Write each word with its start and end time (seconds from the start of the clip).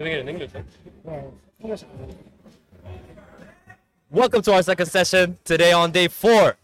Did 0.00 0.04
we 0.04 0.10
get 0.12 0.28
English? 0.28 0.50
English. 1.60 1.84
Welcome 4.10 4.40
to 4.40 4.54
our 4.54 4.62
second 4.62 4.86
session 4.86 5.36
today 5.44 5.72
on 5.72 5.90
day 5.90 6.08
four 6.08 6.56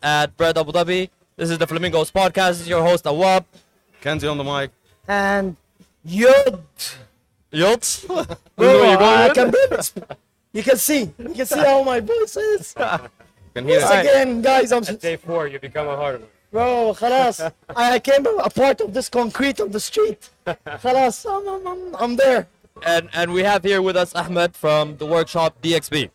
at 0.00 0.36
Bred 0.36 0.56
Abu 0.56 0.70
Dhabi. 0.70 1.10
This 1.34 1.50
is 1.50 1.58
the 1.58 1.66
Flamingos 1.66 2.12
podcast. 2.12 2.50
This 2.50 2.60
is 2.60 2.68
your 2.68 2.84
host 2.84 3.02
Awab, 3.06 3.46
Kenzie 4.00 4.28
on 4.28 4.38
the 4.38 4.44
mic, 4.44 4.70
and 5.08 5.56
Yud. 6.06 6.62
Yud. 7.52 8.38
You 8.58 8.68
I 8.68 9.30
can 9.34 9.52
You 10.52 10.62
can 10.62 10.76
see. 10.76 11.10
You 11.18 11.34
can 11.34 11.46
see 11.46 11.58
how 11.58 11.82
my 11.82 11.98
voice 11.98 12.36
is. 12.36 12.74
can 13.54 13.66
hear 13.66 13.80
Once 13.80 13.90
again, 13.90 14.40
guys, 14.40 14.70
I'm 14.70 14.84
At 14.84 15.00
day 15.00 15.16
four, 15.16 15.48
you 15.48 15.58
become 15.58 15.88
a 15.88 15.96
hard 15.96 16.22
bro. 16.52 16.94
خلاص, 16.94 17.50
I 17.74 17.98
came 17.98 18.24
a 18.24 18.50
part 18.50 18.80
of 18.80 18.94
this 18.94 19.08
concrete 19.08 19.58
of 19.58 19.72
the 19.72 19.80
street. 19.80 20.30
خلاص, 20.46 21.26
I'm, 21.26 21.66
I'm, 21.66 21.96
I'm 21.96 22.14
there 22.14 22.46
and 22.82 23.08
and 23.12 23.32
we 23.32 23.42
have 23.42 23.62
here 23.62 23.80
with 23.82 23.96
us 23.96 24.14
Ahmed 24.14 24.56
from 24.56 24.96
the 24.96 25.06
workshop 25.06 25.60
DXB. 25.62 26.10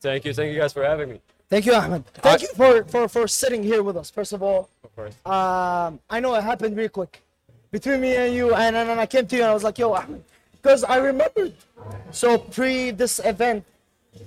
Thank 0.00 0.24
you, 0.24 0.34
thank 0.34 0.52
you 0.52 0.58
guys 0.60 0.72
for 0.72 0.84
having 0.84 1.08
me. 1.10 1.20
Thank 1.48 1.66
you, 1.66 1.74
Ahmed. 1.74 2.06
Thank 2.14 2.42
you 2.42 2.48
for, 2.56 2.84
for, 2.84 3.06
for 3.08 3.28
sitting 3.28 3.62
here 3.62 3.82
with 3.82 3.96
us. 3.96 4.10
First 4.10 4.32
of 4.32 4.42
all, 4.42 4.68
Of 4.82 4.94
course. 4.96 5.14
um, 5.24 6.00
I 6.10 6.18
know 6.20 6.34
it 6.34 6.42
happened 6.42 6.76
real 6.76 6.88
quick 6.88 7.22
between 7.70 8.00
me 8.00 8.16
and 8.16 8.34
you, 8.34 8.54
and 8.54 8.74
then 8.74 8.98
I 8.98 9.06
came 9.06 9.26
to 9.26 9.36
you 9.36 9.42
and 9.42 9.50
I 9.50 9.54
was 9.54 9.62
like, 9.64 9.78
"Yo, 9.78 9.92
Ahmed," 9.92 10.24
because 10.52 10.84
I 10.84 10.96
remembered. 10.96 11.54
So 12.10 12.38
pre 12.38 12.90
this 12.90 13.18
event, 13.24 13.64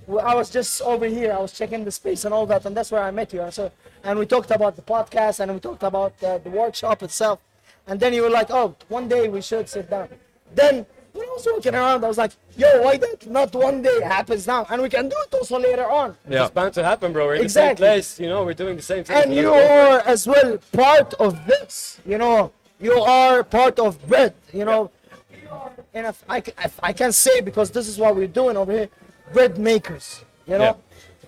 I 0.09 0.35
was 0.35 0.49
just 0.49 0.81
over 0.81 1.05
here. 1.05 1.31
I 1.33 1.39
was 1.39 1.51
checking 1.53 1.83
the 1.83 1.91
space 1.91 2.25
and 2.25 2.33
all 2.33 2.45
that, 2.47 2.65
and 2.65 2.75
that's 2.77 2.91
where 2.91 3.03
I 3.03 3.11
met 3.11 3.33
you. 3.33 3.41
And 3.41 3.53
so, 3.53 3.71
and 4.03 4.17
we 4.19 4.25
talked 4.25 4.51
about 4.51 4.75
the 4.75 4.81
podcast, 4.83 5.39
and 5.39 5.53
we 5.53 5.59
talked 5.59 5.83
about 5.83 6.13
uh, 6.23 6.37
the 6.39 6.49
workshop 6.49 7.03
itself, 7.03 7.39
and 7.87 7.99
then 7.99 8.13
you 8.13 8.21
were 8.23 8.29
like, 8.29 8.49
"Oh, 8.51 8.75
one 8.89 9.07
day 9.07 9.27
we 9.27 9.41
should 9.41 9.67
sit 9.67 9.89
down." 9.89 10.09
Then 10.53 10.85
when 11.17 11.27
I 11.27 11.33
was 11.33 11.47
walking 11.51 11.75
around, 11.75 12.03
I 12.03 12.07
was 12.07 12.17
like, 12.17 12.31
"Yo, 12.55 12.81
why 12.83 12.97
that 12.97 13.29
not 13.29 13.53
one 13.53 13.81
day 13.81 13.99
happens 14.01 14.45
now, 14.47 14.65
and 14.69 14.81
we 14.81 14.89
can 14.89 15.09
do 15.09 15.15
it 15.25 15.33
also 15.33 15.57
later 15.59 15.89
on." 15.89 16.15
Yeah. 16.29 16.43
It's 16.45 16.51
bound 16.51 16.73
to 16.75 16.83
happen, 16.83 17.11
bro. 17.13 17.25
We're 17.27 17.35
in 17.35 17.41
Exactly. 17.43 17.73
the 17.73 17.77
same 17.77 17.93
place. 17.93 18.19
You 18.19 18.29
know, 18.29 18.43
we're 18.45 18.53
doing 18.63 18.75
the 18.75 18.81
same 18.93 19.03
thing. 19.03 19.17
and 19.23 19.33
you 19.33 19.49
let's 19.51 19.67
go 19.67 19.67
for 19.67 19.97
it. 19.97 20.05
are 20.05 20.13
as 20.13 20.27
well 20.27 20.57
part 20.71 21.13
of 21.15 21.31
this 21.45 21.99
you 22.05 22.17
know 22.17 22.51
you 22.79 22.93
are 23.01 23.43
part 23.43 23.79
of 23.79 23.89
Bred 24.07 24.33
you 24.53 24.65
know 24.65 24.91
and 25.93 26.05
if 26.07 26.23
I, 26.29 26.37
if 26.69 26.79
I 26.83 26.93
can 26.93 27.11
say 27.11 27.41
because 27.41 27.71
this 27.71 27.87
is 27.87 27.97
what 27.97 28.15
we're 28.15 28.27
doing 28.41 28.55
over 28.57 28.71
here 28.71 28.89
bread 29.33 29.57
makers 29.57 30.23
you 30.45 30.57
know 30.57 30.77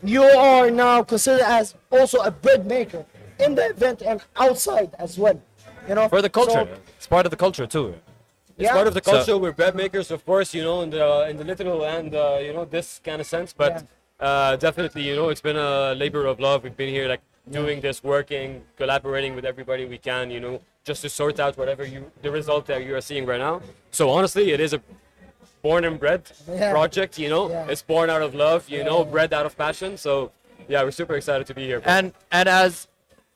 you 0.03 0.24
are 0.24 0.70
now 0.70 1.03
considered 1.03 1.42
as 1.59 1.76
also 1.92 2.20
a 2.20 2.31
bread 2.31 2.66
maker 2.68 3.03
in 3.40 3.56
the 3.56 3.66
event 3.70 4.02
and 4.02 4.22
outside 4.38 4.92
as 5.00 5.18
well 5.18 5.40
you 5.88 5.96
know 5.96 6.08
For 6.09 6.22
the 6.22 6.30
culture. 6.30 6.68
So, 6.72 6.78
it's 6.98 7.08
part 7.08 7.26
of 7.26 7.31
the 7.31 7.38
culture 7.46 7.66
too. 7.66 7.96
It's 8.60 8.66
yeah. 8.68 8.74
part 8.74 8.88
of 8.88 8.94
the 8.94 9.02
So- 9.04 9.12
culture. 9.14 9.38
we're 9.44 9.54
bread 9.62 9.76
makers, 9.84 10.12
of 10.12 10.22
course. 10.26 10.50
You 10.58 10.64
know, 10.68 10.78
in 10.86 10.90
the 10.90 11.04
in 11.30 11.36
the 11.38 11.46
literal 11.52 11.80
and 11.86 12.14
uh, 12.14 12.38
you 12.46 12.52
know 12.56 12.66
this 12.66 12.88
kind 13.08 13.20
of 13.24 13.28
sense. 13.36 13.50
But 13.64 13.74
uh, 14.28 14.58
definitely, 14.68 15.04
you 15.10 15.16
know, 15.16 15.30
it's 15.30 15.42
been 15.50 15.56
a 15.56 15.94
labor 16.04 16.24
of 16.32 16.36
love. 16.48 16.58
We've 16.66 16.76
been 16.84 16.94
here 17.00 17.08
like 17.14 17.22
doing 17.60 17.80
this, 17.86 18.04
working, 18.04 18.50
collaborating 18.82 19.34
with 19.38 19.46
everybody 19.46 19.86
we 19.86 19.98
can. 19.98 20.30
You 20.36 20.42
know, 20.46 20.54
just 20.84 21.02
to 21.04 21.10
sort 21.10 21.40
out 21.40 21.54
whatever 21.58 21.86
you 21.94 22.12
the 22.26 22.32
result 22.40 22.66
that 22.66 22.80
you 22.86 22.92
are 22.98 23.02
seeing 23.10 23.26
right 23.26 23.40
now. 23.48 23.62
So 23.92 24.10
honestly, 24.10 24.52
it 24.52 24.60
is 24.60 24.74
a 24.74 24.82
born 25.62 25.86
and 25.86 25.98
bred 25.98 26.22
Yeah. 26.48 26.72
project. 26.72 27.18
You 27.18 27.30
know, 27.30 27.44
Yeah. 27.50 27.72
it's 27.72 27.82
born 27.94 28.10
out 28.10 28.22
of 28.28 28.36
love. 28.36 28.62
You 28.70 28.84
know, 28.84 29.06
bred 29.06 29.32
out 29.34 29.46
of 29.46 29.54
passion. 29.58 29.96
So 29.96 30.32
yeah, 30.68 30.84
we're 30.84 30.92
super 31.02 31.16
excited 31.16 31.48
to 31.48 31.54
be 31.54 31.64
here. 31.66 31.80
bro. 31.80 31.90
And 31.98 32.06
and 32.30 32.50
as 32.50 32.89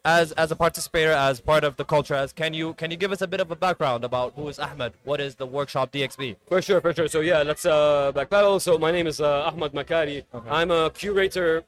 as 0.05 0.31
as 0.33 0.51
a 0.51 0.55
participator, 0.55 1.11
as 1.11 1.39
part 1.39 1.63
of 1.63 1.77
the 1.77 1.85
culture, 1.85 2.13
as 2.13 2.33
can 2.33 2.53
you 2.53 2.73
can 2.73 2.91
you 2.91 2.97
give 2.97 3.11
us 3.11 3.21
a 3.21 3.27
bit 3.27 3.39
of 3.39 3.49
a 3.51 3.55
background 3.55 4.03
about 4.03 4.33
who 4.35 4.47
is 4.49 4.59
Ahmed? 4.59 4.93
What 5.03 5.21
is 5.21 5.35
the 5.35 5.45
workshop 5.45 5.91
DXB? 5.91 6.35
For 6.47 6.61
sure, 6.61 6.81
for 6.81 6.93
sure. 6.93 7.07
So 7.07 7.21
yeah, 7.21 7.43
let's 7.43 7.65
uh, 7.65 8.11
back 8.11 8.29
pedal. 8.29 8.59
So 8.59 8.77
my 8.77 8.91
name 8.91 9.07
is 9.07 9.21
uh, 9.21 9.51
Ahmad 9.51 9.73
Makary. 9.73 10.23
I'm 10.49 10.71
a 10.71 10.89
curator. 10.89 11.63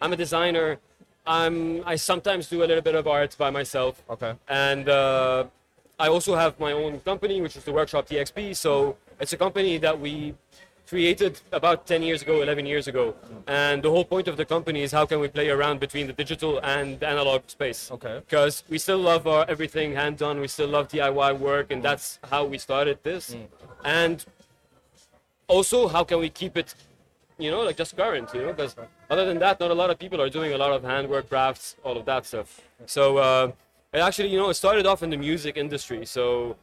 I'm 0.00 0.12
a 0.12 0.16
designer. 0.16 0.78
I'm. 1.26 1.82
I 1.86 1.96
sometimes 1.96 2.48
do 2.48 2.62
a 2.62 2.66
little 2.66 2.82
bit 2.82 2.94
of 2.94 3.06
art 3.06 3.36
by 3.38 3.50
myself. 3.50 4.02
Okay. 4.10 4.34
And 4.48 4.88
uh, 4.88 5.44
I 5.98 6.08
also 6.08 6.34
have 6.34 6.58
my 6.60 6.72
own 6.72 7.00
company, 7.00 7.40
which 7.40 7.56
is 7.56 7.64
the 7.64 7.72
Workshop 7.72 8.08
DXB. 8.08 8.56
So 8.56 8.96
it's 9.20 9.32
a 9.32 9.36
company 9.38 9.78
that 9.78 9.98
we 9.98 10.34
created 10.90 11.40
about 11.52 11.86
10 11.86 12.02
years 12.02 12.20
ago, 12.20 12.42
11 12.42 12.66
years 12.66 12.88
ago. 12.88 13.14
And 13.46 13.80
the 13.80 13.90
whole 13.90 14.04
point 14.04 14.26
of 14.26 14.36
the 14.36 14.44
company 14.44 14.82
is 14.82 14.90
how 14.90 15.06
can 15.06 15.20
we 15.20 15.28
play 15.28 15.48
around 15.48 15.78
between 15.78 16.08
the 16.08 16.12
digital 16.12 16.58
and 16.76 17.00
analog 17.04 17.42
space. 17.46 17.90
Okay. 17.92 18.20
Because 18.28 18.64
we 18.68 18.76
still 18.78 18.98
love 18.98 19.24
our 19.28 19.44
everything 19.48 19.92
hands-on. 19.94 20.40
We 20.40 20.48
still 20.48 20.66
love 20.76 20.88
DIY 20.88 21.38
work, 21.38 21.70
and 21.70 21.80
that's 21.80 22.18
how 22.32 22.44
we 22.44 22.58
started 22.58 22.98
this. 23.04 23.36
And 23.84 24.24
also, 25.46 25.86
how 25.86 26.02
can 26.02 26.18
we 26.18 26.28
keep 26.28 26.56
it, 26.56 26.74
you 27.38 27.52
know, 27.52 27.62
like 27.62 27.76
just 27.76 27.96
current, 27.96 28.28
you 28.34 28.42
know? 28.42 28.52
Because 28.52 28.74
other 29.08 29.24
than 29.30 29.38
that, 29.38 29.60
not 29.60 29.70
a 29.70 29.78
lot 29.82 29.90
of 29.90 29.96
people 29.98 30.20
are 30.20 30.28
doing 30.38 30.52
a 30.54 30.58
lot 30.58 30.72
of 30.72 30.82
handwork, 30.82 31.28
crafts, 31.28 31.76
all 31.84 31.96
of 31.96 32.04
that 32.06 32.26
stuff. 32.26 32.60
So 32.86 33.18
uh, 33.18 33.52
it 33.92 34.00
actually, 34.00 34.30
you 34.30 34.38
know, 34.38 34.50
it 34.50 34.54
started 34.54 34.86
off 34.86 35.04
in 35.04 35.10
the 35.10 35.20
music 35.28 35.56
industry. 35.56 36.04
So 36.04 36.56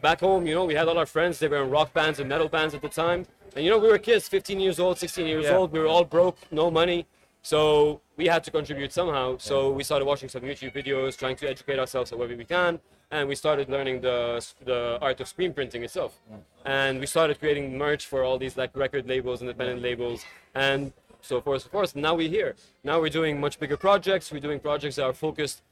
back 0.00 0.20
home, 0.20 0.46
you 0.46 0.54
know, 0.54 0.64
we 0.64 0.74
had 0.74 0.88
all 0.88 0.98
our 0.98 1.06
friends. 1.06 1.38
They 1.38 1.48
were 1.48 1.62
in 1.62 1.70
rock 1.70 1.92
bands 1.92 2.20
and 2.20 2.28
metal 2.28 2.48
bands 2.48 2.74
at 2.74 2.82
the 2.82 2.88
time. 2.88 3.26
And 3.56 3.64
you 3.64 3.70
know, 3.70 3.78
we 3.78 3.88
were 3.88 3.98
kids, 3.98 4.28
15 4.28 4.60
years 4.60 4.78
old, 4.78 4.98
16 4.98 5.26
years 5.26 5.46
Yeah. 5.46 5.56
old. 5.56 5.72
We 5.72 5.80
were 5.80 5.86
all 5.86 6.04
broke, 6.04 6.36
no 6.50 6.70
money. 6.70 7.06
So 7.42 8.00
we 8.16 8.26
had 8.26 8.44
to 8.44 8.50
contribute 8.50 8.92
somehow. 8.92 9.38
So 9.38 9.70
we 9.70 9.82
started 9.82 10.04
watching 10.04 10.28
some 10.28 10.42
YouTube 10.42 10.72
videos, 10.74 11.16
trying 11.16 11.36
to 11.36 11.48
educate 11.48 11.78
ourselves 11.78 12.10
however 12.10 12.36
we 12.36 12.44
can. 12.44 12.80
And 13.10 13.28
we 13.28 13.34
started 13.34 13.68
learning 13.70 14.02
the, 14.02 14.44
the 14.64 14.98
art 15.00 15.20
of 15.20 15.28
screen 15.28 15.52
printing 15.54 15.82
itself. 15.82 16.20
And 16.64 17.00
we 17.00 17.06
started 17.06 17.38
creating 17.38 17.78
merch 17.78 18.06
for 18.06 18.22
all 18.22 18.38
these 18.38 18.56
like 18.56 18.76
record 18.76 19.08
labels, 19.08 19.40
independent 19.40 19.80
labels, 19.82 20.24
and 20.54 20.92
so 21.22 21.40
forth, 21.40 21.62
so 21.62 21.70
forth. 21.70 21.96
Now 21.96 22.14
we're 22.14 22.28
here. 22.28 22.54
Now 22.84 23.00
we're 23.00 23.08
doing 23.20 23.40
much 23.40 23.58
bigger 23.58 23.76
projects. 23.76 24.30
We're 24.30 24.40
doing 24.48 24.60
projects 24.60 24.96
that 24.96 25.04
are 25.04 25.14
focused 25.14 25.62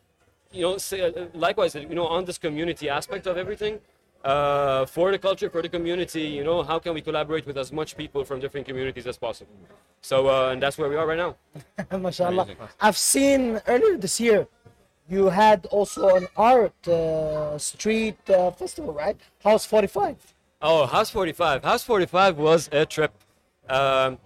you 0.52 0.62
know, 0.62 0.78
say, 0.78 1.00
uh, 1.02 1.26
likewise, 1.34 1.74
you 1.74 1.94
know, 1.94 2.06
on 2.06 2.24
this 2.24 2.38
community 2.38 2.88
aspect 2.88 3.26
of 3.26 3.36
everything, 3.36 3.80
uh, 4.26 4.84
for 4.86 5.10
the 5.12 5.18
culture, 5.18 5.48
for 5.48 5.62
the 5.62 5.68
community, 5.68 6.22
you 6.38 6.44
know, 6.48 6.62
how 6.62 6.78
can 6.78 6.92
we 6.94 7.00
collaborate 7.00 7.46
with 7.46 7.56
as 7.56 7.70
much 7.72 7.96
people 7.96 8.24
from 8.24 8.40
different 8.40 8.66
communities 8.66 9.06
as 9.06 9.16
possible? 9.16 9.56
So, 10.00 10.16
uh, 10.28 10.50
and 10.50 10.60
that's 10.62 10.76
where 10.78 10.88
we 10.88 10.96
are 10.96 11.06
right 11.06 11.22
now. 11.26 11.32
mashallah 12.06 12.46
I've 12.80 12.96
seen 13.14 13.60
earlier 13.66 13.96
this 13.96 14.16
year 14.20 14.48
you 15.08 15.26
had 15.42 15.66
also 15.66 16.16
an 16.16 16.26
art 16.36 16.80
uh, 16.88 17.56
street 17.58 18.18
uh, 18.28 18.50
festival 18.50 18.92
right 18.92 19.18
House 19.42 19.64
45 19.64 20.16
Oh, 20.62 20.86
House 20.86 21.10
45. 21.10 21.62
House 21.64 21.84
45 21.84 22.38
was 22.38 22.70
a 22.72 22.86
trip. 22.86 23.12
Um, 23.68 24.18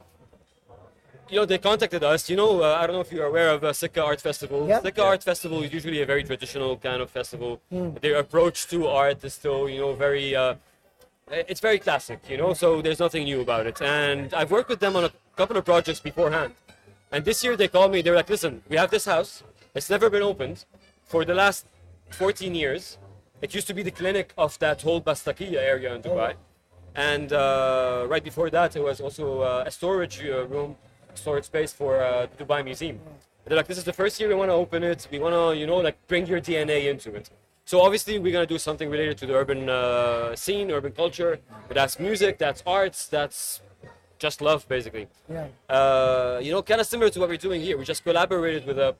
you 1.31 1.37
know, 1.37 1.47
they 1.47 1.59
contacted 1.59 2.03
us. 2.03 2.29
You 2.29 2.37
know, 2.37 2.63
uh, 2.63 2.79
I 2.81 2.87
don't 2.87 2.97
know 2.97 3.01
if 3.01 3.13
you're 3.13 3.27
aware 3.27 3.51
of 3.51 3.63
uh, 3.63 3.73
Sikka 3.73 4.03
Art 4.03 4.21
Festival. 4.21 4.67
Yeah. 4.69 4.81
Sikka 4.81 5.03
Art 5.03 5.23
Festival 5.23 5.63
is 5.63 5.73
usually 5.73 6.03
a 6.03 6.07
very 6.07 6.25
traditional 6.25 6.77
kind 6.77 7.01
of 7.01 7.11
festival. 7.11 7.61
Their 7.71 8.17
approach 8.17 8.67
to 8.69 8.87
art 8.87 9.25
is 9.25 9.35
still, 9.35 9.69
you 9.69 9.81
know, 9.81 9.95
very. 9.95 10.35
Uh, 10.35 10.55
it's 11.31 11.61
very 11.61 11.79
classic, 11.79 12.19
you 12.29 12.37
know, 12.37 12.53
so 12.55 12.83
there's 12.83 12.99
nothing 12.99 13.23
new 13.23 13.41
about 13.41 13.65
it. 13.65 13.81
And 13.81 14.35
I've 14.35 14.51
worked 14.51 14.69
with 14.69 14.81
them 14.81 14.97
on 14.97 15.05
a 15.05 15.13
couple 15.37 15.57
of 15.57 15.65
projects 15.65 16.01
beforehand. 16.01 16.55
And 17.13 17.25
this 17.25 17.45
year 17.45 17.57
they 17.57 17.69
called 17.69 17.93
me, 17.93 18.03
they 18.03 18.11
were 18.11 18.17
like, 18.17 18.29
listen, 18.29 18.62
we 18.69 18.77
have 18.77 18.91
this 18.91 19.05
house, 19.05 19.45
it's 19.73 19.89
never 19.89 20.11
been 20.11 20.23
opened 20.23 20.65
for 21.05 21.25
the 21.25 21.35
last 21.35 21.67
14 22.11 22.53
years. 22.55 22.99
It 23.41 23.55
used 23.55 23.69
to 23.69 23.75
be 23.75 23.85
the 23.85 23.93
clinic 23.93 24.33
of 24.37 24.59
that 24.59 24.83
whole 24.83 25.01
Bastakia 25.01 25.59
area 25.59 25.95
in 25.95 26.03
Dubai. 26.03 26.35
And 26.95 27.33
uh, 27.33 28.07
right 28.09 28.25
before 28.25 28.51
that, 28.51 28.75
it 28.75 28.83
was 28.83 29.01
also 29.01 29.43
uh, 29.43 29.65
a 29.67 29.71
storage 29.71 30.21
uh, 30.25 30.47
room, 30.47 30.77
storage 31.15 31.44
space 31.44 31.72
for 31.72 32.03
uh, 32.03 32.26
the 32.26 32.44
Dubai 32.44 32.65
Museum. 32.65 32.98
They're 33.44 33.56
like, 33.56 33.66
this 33.66 33.78
is 33.78 33.84
the 33.84 33.93
first 33.93 34.21
year 34.21 34.28
we 34.28 34.34
want 34.34 34.50
to 34.50 34.54
open 34.54 34.84
it. 34.84 35.09
We 35.10 35.19
want 35.19 35.34
to, 35.34 35.59
you 35.59 35.66
know, 35.66 35.78
like 35.78 35.97
bring 36.06 36.26
your 36.26 36.41
DNA 36.41 36.91
into 36.91 37.15
it. 37.15 37.31
So 37.65 37.81
obviously 37.81 38.19
we're 38.19 38.32
gonna 38.32 38.47
do 38.47 38.59
something 38.59 38.91
related 38.91 39.16
to 39.19 39.26
the 39.26 39.34
urban 39.34 39.69
uh, 39.69 40.34
scene, 40.34 40.70
urban 40.70 40.93
culture. 40.93 41.38
But 41.69 41.75
that's 41.75 41.99
music, 41.99 42.38
that's 42.38 42.62
arts, 42.66 43.06
that's 43.06 43.61
just 44.19 44.40
love, 44.40 44.69
basically. 44.69 45.08
yeah 45.29 45.46
Uh, 45.69 46.38
you 46.43 46.50
know, 46.52 46.62
kind 46.62 46.81
of 46.81 46.87
similar 46.87 47.11
to 47.11 47.20
what 47.20 47.29
we're 47.29 47.44
doing 47.49 47.61
here. 47.61 47.76
We 47.79 47.85
just 47.85 48.05
collaborated 48.05 48.67
with 48.67 48.79
a 48.79 48.94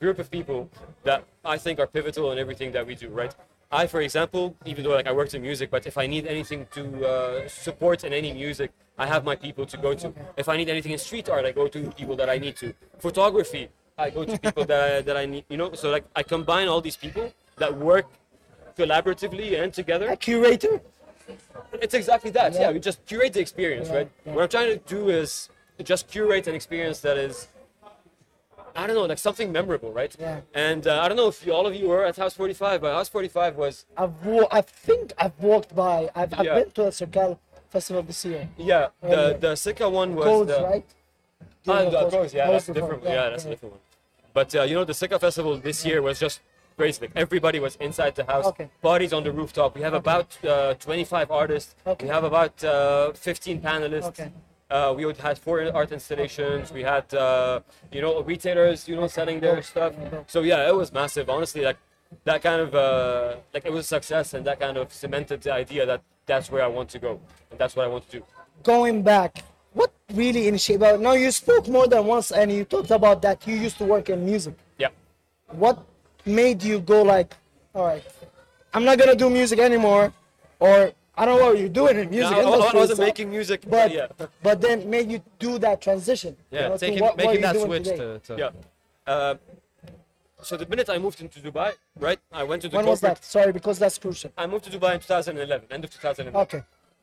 group 0.00 0.18
of 0.18 0.30
people 0.30 0.68
that 1.04 1.24
I 1.44 1.56
think 1.58 1.78
are 1.78 1.86
pivotal 1.86 2.32
in 2.32 2.38
everything 2.38 2.72
that 2.72 2.86
we 2.86 2.94
do, 2.94 3.08
right? 3.08 3.34
I, 3.70 3.86
for 3.86 4.00
example, 4.00 4.56
even 4.66 4.84
though 4.84 4.94
like 5.00 5.06
I 5.06 5.12
worked 5.12 5.34
in 5.34 5.42
music, 5.42 5.70
but 5.70 5.86
if 5.86 5.96
I 5.96 6.06
need 6.06 6.26
anything 6.26 6.66
to 6.76 6.82
uh, 7.06 7.48
support 7.48 8.04
in 8.04 8.12
any 8.12 8.32
music, 8.32 8.70
I 8.98 9.06
have 9.06 9.24
my 9.24 9.36
people 9.36 9.64
to 9.66 9.76
go 9.76 9.94
to. 9.94 10.12
If 10.36 10.48
I 10.48 10.56
need 10.56 10.68
anything 10.68 10.92
in 10.92 10.98
street 10.98 11.28
art, 11.28 11.44
I 11.44 11.52
go 11.52 11.66
to 11.68 11.90
people 11.92 12.16
that 12.16 12.28
I 12.28 12.38
need 12.38 12.56
to. 12.56 12.74
Photography, 12.98 13.68
I 13.98 14.10
go 14.10 14.24
to 14.24 14.38
people 14.38 14.64
that 14.66 14.80
I, 14.92 15.00
that 15.08 15.16
I 15.16 15.26
need. 15.26 15.44
You 15.48 15.56
know, 15.56 15.72
so 15.74 15.90
like 15.90 16.04
I 16.14 16.22
combine 16.22 16.68
all 16.68 16.80
these 16.80 16.96
people 16.96 17.32
that 17.56 17.74
work 17.76 18.06
collaboratively 18.76 19.62
and 19.62 19.72
together. 19.72 20.08
a 20.08 20.16
curator 20.16 20.80
It's 21.80 21.94
exactly 21.94 22.30
that. 22.32 22.52
Yeah, 22.52 22.60
Yeah. 22.62 22.72
we 22.72 22.78
just 22.80 23.04
curate 23.06 23.32
the 23.32 23.40
experience, 23.40 23.88
Yeah, 23.88 23.96
right? 23.96 24.08
yeah. 24.26 24.32
What 24.34 24.42
I'm 24.44 24.48
trying 24.48 24.70
to 24.78 24.80
do 24.96 25.08
is 25.08 25.48
just 25.82 26.08
curate 26.08 26.46
an 26.46 26.54
experience 26.54 27.00
that 27.00 27.16
is, 27.16 27.48
I 28.76 28.86
don't 28.86 28.96
know, 28.96 29.04
like 29.04 29.18
something 29.18 29.50
memorable, 29.52 29.92
right? 29.92 30.14
Yeah. 30.18 30.40
And 30.54 30.86
uh, 30.86 31.00
I 31.02 31.08
don't 31.08 31.16
know 31.16 31.28
if 31.28 31.44
you, 31.46 31.52
all 31.52 31.66
of 31.66 31.74
you 31.74 31.88
were 31.88 32.04
at 32.04 32.16
House 32.16 32.34
45, 32.34 32.80
but 32.80 32.94
House 32.94 33.08
45 33.08 33.56
was 33.56 33.84
I've 33.96 34.14
wa- 34.24 34.48
I 34.50 34.60
think 34.62 35.12
I've 35.18 35.38
walked 35.38 35.74
by. 35.74 36.08
I've, 36.14 36.32
I've 36.38 36.46
Yeah. 36.46 36.54
been 36.60 36.70
to 36.72 36.86
a 36.86 36.92
circle 36.92 37.38
festival 37.72 38.02
this 38.02 38.24
year? 38.24 38.48
Yeah, 38.58 38.88
the 39.00 39.22
the 39.44 39.52
Sikka 39.64 39.88
one 39.88 40.10
was 40.14 40.26
Codes, 40.26 40.50
the, 40.52 40.62
right? 40.72 40.86
Ah, 41.66 41.80
Yeah, 41.80 41.90
Codes. 41.90 42.14
Codes, 42.14 42.32
yeah, 42.38 42.50
that's 42.52 42.66
different. 42.78 43.02
Yeah, 43.02 43.30
that's 43.30 43.46
a 43.48 43.50
different 43.52 43.72
one. 43.76 43.82
But 44.38 44.48
uh, 44.54 44.62
you 44.68 44.74
know, 44.78 44.84
the 44.92 44.94
Sikka 45.00 45.18
festival 45.18 45.52
this 45.68 45.78
year 45.88 45.98
was 46.08 46.16
just 46.24 46.36
crazy. 46.76 46.98
Like 47.04 47.12
everybody 47.24 47.58
was 47.66 47.74
inside 47.86 48.12
the 48.20 48.24
house. 48.32 48.46
Okay. 48.52 48.68
Parties 48.90 49.12
on 49.18 49.22
the 49.24 49.32
rooftop. 49.40 49.70
We 49.78 49.82
have 49.88 49.94
about 50.04 50.28
uh, 50.44 50.74
25 50.74 51.30
artists. 51.30 51.74
Okay. 51.86 52.06
We 52.06 52.10
have 52.16 52.24
about 52.32 52.54
uh, 52.64 53.12
15 53.12 53.60
panelists. 53.60 54.08
Okay. 54.12 54.30
Uh, 54.70 54.94
we 54.96 55.04
would 55.04 55.18
had 55.18 55.36
four 55.46 55.56
art 55.78 55.90
installations. 55.92 56.72
We 56.78 56.82
had 56.94 57.06
uh, 57.14 57.60
you 57.94 58.00
know 58.04 58.12
retailers, 58.32 58.78
you 58.88 58.96
know, 58.98 59.06
selling 59.18 59.38
their 59.40 59.60
stuff. 59.62 59.92
So 60.26 60.38
yeah, 60.50 60.68
it 60.70 60.76
was 60.82 60.88
massive. 61.00 61.26
Honestly, 61.36 61.62
like 61.70 61.78
that 62.24 62.42
kind 62.42 62.60
of 62.60 62.74
uh, 62.74 63.36
like 63.54 63.64
it 63.64 63.72
was 63.72 63.84
a 63.86 63.88
success, 63.88 64.34
and 64.34 64.44
that 64.46 64.60
kind 64.60 64.76
of 64.76 64.92
cemented 64.92 65.40
the 65.42 65.52
idea 65.52 65.86
that 65.86 66.02
that's 66.26 66.50
where 66.50 66.62
I 66.62 66.66
want 66.68 66.88
to 66.90 66.98
go, 66.98 67.20
and 67.50 67.58
that's 67.58 67.74
what 67.76 67.84
I 67.84 67.88
want 67.88 68.08
to 68.10 68.18
do. 68.18 68.24
Going 68.62 69.02
back, 69.02 69.42
what 69.72 69.90
really 70.14 70.48
initiated? 70.48 70.80
Well, 70.82 70.98
now 70.98 71.12
you 71.14 71.30
spoke 71.30 71.68
more 71.68 71.86
than 71.86 72.04
once, 72.06 72.30
and 72.30 72.50
you 72.52 72.64
talked 72.64 72.90
about 72.90 73.22
that 73.22 73.46
you 73.46 73.54
used 73.56 73.78
to 73.78 73.84
work 73.84 74.08
in 74.08 74.24
music. 74.24 74.54
Yeah. 74.78 74.88
What 75.50 75.78
made 76.24 76.62
you 76.62 76.78
go 76.80 77.02
like, 77.02 77.34
all 77.74 77.86
right, 77.86 78.04
I'm 78.74 78.84
not 78.84 78.98
gonna 78.98 79.16
do 79.16 79.28
music 79.30 79.58
anymore, 79.58 80.12
or 80.60 80.92
I 81.16 81.26
don't 81.26 81.38
know 81.40 81.46
what 81.46 81.58
you're 81.58 81.68
doing 81.68 81.98
in 81.98 82.08
music 82.10 82.30
No, 82.38 82.54
I- 82.54 82.66
I, 82.66 82.70
I 82.70 82.74
wasn't 82.74 82.96
so- 82.98 83.04
making 83.04 83.30
music, 83.30 83.62
but 83.62 83.70
but 83.70 83.92
yeah. 83.92 84.06
but 84.42 84.60
then 84.60 84.88
made 84.88 85.10
you 85.10 85.20
do 85.38 85.58
that 85.58 85.80
transition. 85.82 86.36
you 86.50 86.58
Yeah, 86.58 86.68
know, 86.68 86.76
taking 86.78 87.00
what- 87.00 87.16
what 87.16 87.26
making 87.26 87.42
you're 87.42 87.52
that 87.52 87.60
switch 87.60 87.84
today. 87.84 87.96
to, 87.96 88.18
to 88.20 88.36
Yeah. 88.38 88.50
Uh, 89.12 89.34
so 90.42 90.56
the 90.56 90.66
minute 90.66 90.88
I 90.90 90.98
moved 90.98 91.20
into 91.20 91.40
Dubai, 91.40 91.72
right, 91.98 92.18
I 92.32 92.42
went 92.44 92.62
to 92.62 92.68
the 92.68 92.76
When 92.76 92.86
was 92.86 93.00
that? 93.00 93.24
Sorry, 93.24 93.52
because 93.52 93.78
that's 93.78 93.98
crucial. 93.98 94.30
I 94.36 94.46
moved 94.46 94.64
to 94.64 94.70
Dubai 94.70 94.94
in 94.94 95.00
2011, 95.00 95.68
end 95.70 95.84
of 95.84 95.90
2011. 95.90 96.40
Okay. 96.40 96.62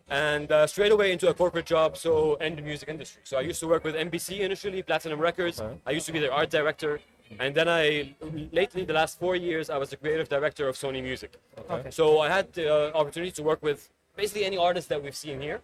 And 0.09 0.51
uh, 0.51 0.65
straight 0.65 0.91
away 0.91 1.11
into 1.11 1.29
a 1.29 1.33
corporate 1.33 1.67
job, 1.67 1.95
so 1.95 2.35
in 2.35 2.55
the 2.55 2.61
music 2.61 2.89
industry. 2.89 3.21
So 3.23 3.37
I 3.37 3.41
used 3.41 3.59
to 3.59 3.67
work 3.67 3.83
with 3.83 3.95
MBC 3.95 4.39
initially, 4.39 4.81
Platinum 4.81 5.19
Records. 5.19 5.61
I 5.85 5.91
used 5.91 6.07
to 6.07 6.11
be 6.11 6.19
their 6.19 6.33
art 6.33 6.49
director. 6.49 6.99
And 7.37 7.53
then 7.53 7.69
I, 7.69 8.15
lately, 8.51 8.85
the 8.85 8.93
last 8.93 9.19
four 9.19 9.35
years, 9.35 9.69
I 9.69 9.77
was 9.77 9.91
the 9.91 9.97
creative 9.97 10.27
director 10.27 10.67
of 10.67 10.75
Sony 10.75 11.03
Music. 11.03 11.31
Okay. 11.69 11.91
So 11.91 12.19
I 12.21 12.27
had 12.27 12.51
the 12.53 12.73
uh, 12.73 12.97
opportunity 12.97 13.31
to 13.33 13.43
work 13.43 13.61
with 13.61 13.91
basically 14.21 14.45
any 14.51 14.57
artist 14.69 14.85
that 14.91 14.99
we've 15.03 15.19
seen 15.25 15.37
here. 15.47 15.57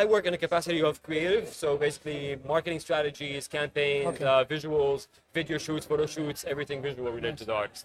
I 0.00 0.02
work 0.14 0.24
in 0.28 0.32
a 0.38 0.40
capacity 0.46 0.80
of 0.90 0.94
creative, 1.08 1.44
so 1.62 1.68
basically 1.86 2.22
marketing 2.54 2.80
strategies, 2.86 3.42
campaigns, 3.58 4.08
Okay. 4.10 4.24
uh, 4.32 4.44
visuals, 4.54 5.00
video 5.38 5.56
shoots, 5.64 5.84
photo 5.90 6.06
shoots, 6.14 6.40
everything 6.52 6.78
visual 6.88 7.08
related 7.18 7.38
to 7.42 7.44
the 7.50 7.56
artist. 7.64 7.84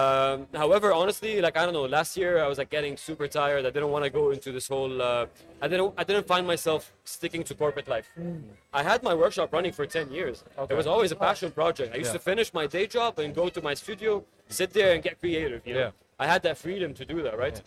Um, 0.00 0.36
however, 0.62 0.88
honestly, 1.02 1.32
like 1.46 1.56
I 1.60 1.62
don't 1.64 1.76
know, 1.78 1.88
last 1.98 2.10
year 2.22 2.32
I 2.44 2.46
was 2.52 2.58
like 2.62 2.70
getting 2.76 2.94
super 3.08 3.26
tired. 3.40 3.62
I 3.68 3.72
didn't 3.76 3.92
want 3.96 4.04
to 4.08 4.12
go 4.20 4.24
into 4.36 4.48
this 4.56 4.66
whole. 4.72 4.94
Uh, 5.10 5.26
I 5.64 5.66
didn't. 5.72 5.88
I 6.00 6.04
didn't 6.08 6.26
find 6.34 6.44
myself 6.54 6.82
sticking 7.16 7.42
to 7.48 7.52
corporate 7.62 7.88
life. 7.94 8.08
I 8.80 8.82
had 8.90 8.98
my 9.08 9.14
workshop 9.22 9.48
running 9.56 9.72
for 9.78 9.84
ten 9.98 10.06
years. 10.18 10.36
It 10.72 10.76
was 10.80 10.86
always 10.92 11.10
a 11.16 11.18
passion 11.28 11.50
project. 11.60 11.88
I 11.94 11.96
used 12.04 12.10
Yeah. 12.14 12.18
to 12.24 12.30
finish 12.32 12.48
my 12.60 12.66
day 12.76 12.86
job 12.96 13.12
and 13.22 13.28
go 13.42 13.44
to 13.56 13.60
my 13.68 13.74
studio, 13.82 14.12
sit 14.60 14.70
there 14.78 14.90
and 14.94 15.00
get 15.06 15.14
creative. 15.22 15.60
You 15.68 15.74
know, 15.78 15.86
Yeah. 15.86 16.22
I 16.24 16.26
had 16.32 16.40
that 16.46 16.56
freedom 16.64 16.90
to 17.00 17.04
do 17.12 17.16
that, 17.26 17.34
right? 17.44 17.58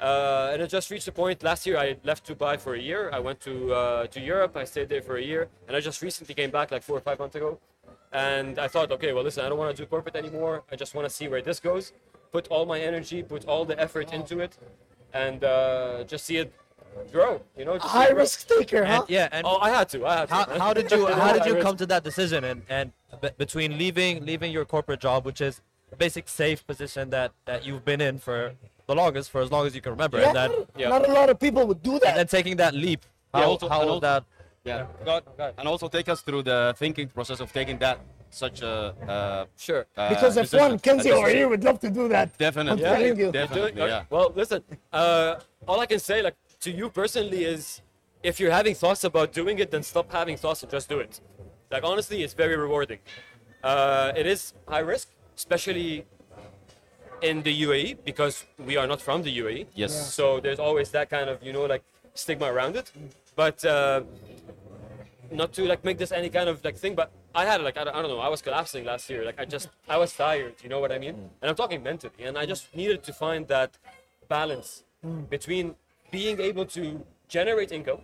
Uh, 0.00 0.50
and 0.52 0.62
it 0.62 0.68
just 0.68 0.90
reached 0.90 1.06
a 1.08 1.12
point. 1.12 1.42
Last 1.42 1.66
year, 1.66 1.76
I 1.76 1.96
left 2.04 2.26
Dubai 2.26 2.58
for 2.58 2.74
a 2.74 2.80
year. 2.80 3.10
I 3.12 3.18
went 3.18 3.38
to 3.40 3.74
uh, 3.74 4.06
to 4.06 4.20
Europe. 4.20 4.56
I 4.56 4.64
stayed 4.64 4.88
there 4.88 5.02
for 5.02 5.16
a 5.16 5.22
year, 5.22 5.48
and 5.68 5.76
I 5.76 5.80
just 5.80 6.00
recently 6.00 6.34
came 6.34 6.50
back, 6.50 6.70
like 6.70 6.82
four 6.82 6.96
or 6.96 7.04
five 7.08 7.18
months 7.18 7.36
ago. 7.36 7.58
And 8.12 8.58
I 8.58 8.66
thought, 8.66 8.90
okay, 8.92 9.12
well, 9.12 9.22
listen, 9.22 9.44
I 9.44 9.48
don't 9.50 9.58
want 9.58 9.76
to 9.76 9.82
do 9.82 9.86
corporate 9.86 10.16
anymore. 10.16 10.62
I 10.72 10.76
just 10.76 10.94
want 10.94 11.06
to 11.08 11.14
see 11.14 11.28
where 11.28 11.42
this 11.42 11.60
goes. 11.60 11.92
Put 12.32 12.48
all 12.48 12.64
my 12.64 12.80
energy, 12.80 13.22
put 13.22 13.44
all 13.46 13.64
the 13.64 13.78
effort 13.78 14.12
into 14.12 14.40
it, 14.40 14.56
and 15.12 15.44
uh, 15.44 16.04
just 16.04 16.24
see 16.24 16.38
it 16.38 16.52
grow. 17.12 17.40
You 17.58 17.64
know, 17.66 17.76
just 17.76 17.88
high 17.88 18.08
risk 18.10 18.48
taker, 18.48 18.84
huh? 18.84 19.00
and 19.02 19.10
yeah 19.10 19.28
and 19.32 19.46
Oh, 19.46 19.58
I 19.58 19.70
had 19.70 19.88
to. 19.90 20.06
I 20.06 20.14
had 20.20 20.28
to. 20.28 20.34
how, 20.34 20.44
how 20.64 20.72
did 20.72 20.90
you 20.90 21.06
how 21.24 21.32
did 21.32 21.44
you 21.44 21.56
come 21.62 21.76
to 21.76 21.86
that 21.86 22.04
decision 22.04 22.42
and 22.44 22.62
and 22.68 22.92
be- 23.20 23.36
between 23.36 23.76
leaving 23.76 24.24
leaving 24.24 24.50
your 24.50 24.64
corporate 24.64 25.00
job 25.00 25.26
which 25.26 25.40
is 25.40 25.60
a 25.92 25.96
basic 25.96 26.26
safe 26.28 26.66
position 26.66 27.10
that 27.10 27.32
that 27.44 27.66
you've 27.66 27.84
been 27.84 28.00
in 28.00 28.18
for 28.18 28.52
the 28.90 28.96
longest 29.02 29.26
for 29.32 29.40
as 29.46 29.50
long 29.54 29.64
as 29.68 29.72
you 29.76 29.82
can 29.86 29.92
remember 29.96 30.16
Yeah, 30.20 30.28
and 30.32 30.36
then 30.42 30.50
Yeah. 30.82 30.88
Not 30.94 31.02
a 31.08 31.12
lot 31.20 31.28
of 31.32 31.36
people 31.46 31.62
would 31.68 31.82
do 31.90 31.94
that. 32.02 32.08
and 32.10 32.16
then 32.20 32.28
taking 32.38 32.56
that 32.62 32.72
leap 32.84 33.02
Yeah, 33.02 33.40
how, 33.40 33.46
also- 33.52 33.68
how 33.74 33.80
and 33.82 33.90
also- 33.94 34.06
that 34.08 34.22
Yeah. 34.70 34.86
God, 35.10 35.22
God. 35.40 35.52
And 35.58 35.64
also 35.72 35.86
take 35.96 36.08
us 36.14 36.20
through 36.26 36.42
the 36.50 36.58
thinking 36.82 37.06
process 37.16 37.38
of 37.44 37.48
taking 37.60 37.76
that 37.84 37.96
such 38.42 38.58
a. 38.70 38.72
Uh, 39.14 39.42
Sure. 39.66 39.82
uh, 39.96 40.08
Because 40.12 40.32
if 40.36 40.44
decision. 40.44 40.64
one 40.66 40.78
Kenzie 40.86 41.12
over 41.18 41.30
here 41.38 41.48
would 41.52 41.64
love 41.68 41.78
to 41.86 41.90
do 42.00 42.04
that. 42.14 42.26
Definitely. 42.46 42.72
I'm 42.72 42.78
telling 42.94 43.16
you. 43.22 43.28
Definitely. 43.42 43.72
Yeah. 43.94 44.02
Well, 44.14 44.28
listen. 44.42 44.60
Uh, 45.00 45.40
all 45.68 45.78
I 45.84 45.86
can 45.92 46.00
say, 46.08 46.18
like 46.28 46.36
to 46.66 46.70
you 46.78 46.86
personally, 47.00 47.42
is 47.54 47.62
if 48.30 48.34
you're 48.38 48.54
having 48.60 48.74
thoughts 48.82 49.02
about 49.10 49.28
doing 49.40 49.56
it, 49.62 49.68
then 49.74 49.82
stop 49.92 50.06
having 50.20 50.36
thoughts 50.44 50.60
and 50.62 50.70
just 50.76 50.86
do 50.94 50.98
it. 51.06 51.12
Like 51.74 51.82
honestly, 51.90 52.18
it's 52.24 52.36
very 52.44 52.56
rewarding. 52.66 53.00
Uh, 53.70 54.12
it 54.20 54.26
is 54.34 54.40
high 54.72 54.84
risk, 54.94 55.06
especially 55.40 55.90
in 57.22 57.42
the 57.42 57.62
UAE 57.62 57.98
because 58.04 58.44
we 58.58 58.76
are 58.76 58.86
not 58.86 59.00
from 59.00 59.22
the 59.22 59.38
UAE. 59.38 59.66
Yes. 59.74 60.14
So 60.14 60.40
there's 60.40 60.58
always 60.58 60.90
that 60.90 61.10
kind 61.10 61.28
of 61.28 61.42
you 61.42 61.52
know 61.52 61.66
like 61.66 61.82
stigma 62.14 62.46
around 62.46 62.76
it. 62.76 62.92
But 63.36 63.64
uh, 63.64 64.02
not 65.30 65.52
to 65.54 65.64
like 65.64 65.84
make 65.84 65.98
this 65.98 66.12
any 66.12 66.28
kind 66.28 66.48
of 66.48 66.64
like 66.64 66.76
thing, 66.76 66.94
but 66.94 67.10
I 67.34 67.44
had 67.46 67.62
like 67.62 67.76
I 67.76 67.84
don't, 67.84 67.94
I 67.96 68.02
don't 68.02 68.10
know, 68.10 68.18
I 68.18 68.28
was 68.28 68.42
collapsing 68.42 68.84
last 68.84 69.08
year. 69.08 69.24
Like 69.24 69.38
I 69.40 69.44
just 69.44 69.68
I 69.88 69.96
was 69.96 70.12
tired, 70.12 70.54
you 70.62 70.68
know 70.68 70.80
what 70.80 70.92
I 70.92 70.98
mean? 70.98 71.14
Mm. 71.14 71.28
And 71.40 71.50
I'm 71.50 71.56
talking 71.56 71.82
mentally, 71.82 72.24
and 72.24 72.36
I 72.36 72.46
just 72.46 72.74
needed 72.74 73.02
to 73.04 73.12
find 73.12 73.46
that 73.48 73.78
balance 74.28 74.84
mm. 75.04 75.28
between 75.28 75.74
being 76.10 76.40
able 76.40 76.66
to 76.66 77.04
generate 77.28 77.70
income 77.70 78.00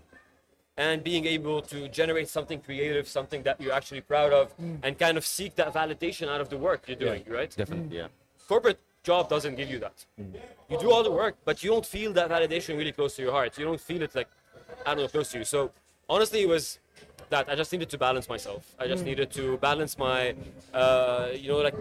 and 0.76 1.02
being 1.02 1.24
able 1.24 1.62
to 1.62 1.88
generate 1.88 2.28
something 2.28 2.60
creative, 2.60 3.08
something 3.08 3.42
that 3.42 3.60
you're 3.60 3.72
actually 3.72 4.02
proud 4.02 4.32
of, 4.32 4.56
mm. 4.58 4.78
and 4.82 4.98
kind 4.98 5.16
of 5.16 5.24
seek 5.24 5.54
that 5.56 5.72
validation 5.72 6.28
out 6.28 6.40
of 6.40 6.50
the 6.50 6.56
work 6.56 6.84
you're 6.86 6.96
doing, 6.96 7.24
right? 7.28 7.54
Definitely. 7.56 7.96
Yeah. 7.96 8.08
corporate 8.46 8.78
job 9.10 9.22
doesn't 9.34 9.54
give 9.60 9.68
you 9.74 9.78
that. 9.86 9.96
You 10.70 10.76
do 10.84 10.88
all 10.94 11.04
the 11.08 11.14
work, 11.22 11.34
but 11.48 11.56
you 11.62 11.70
don't 11.74 11.88
feel 11.96 12.10
that 12.18 12.26
validation 12.36 12.72
really 12.80 12.94
close 12.98 13.12
to 13.16 13.22
your 13.26 13.34
heart. 13.38 13.50
You 13.58 13.64
don't 13.70 13.84
feel 13.90 14.02
it 14.06 14.12
like 14.20 14.28
I 14.86 14.88
don't 14.94 15.02
know 15.04 15.08
close 15.16 15.28
to 15.32 15.38
you. 15.40 15.46
So 15.54 15.58
honestly, 16.14 16.40
it 16.46 16.50
was 16.56 16.64
that 17.34 17.44
I 17.52 17.54
just 17.60 17.70
needed 17.74 17.88
to 17.94 17.98
balance 18.06 18.26
myself. 18.34 18.62
I 18.82 18.84
just 18.92 19.04
needed 19.10 19.28
to 19.38 19.44
balance 19.68 19.92
my, 20.08 20.20
uh, 20.82 21.28
you 21.42 21.48
know, 21.52 21.60
like 21.68 21.78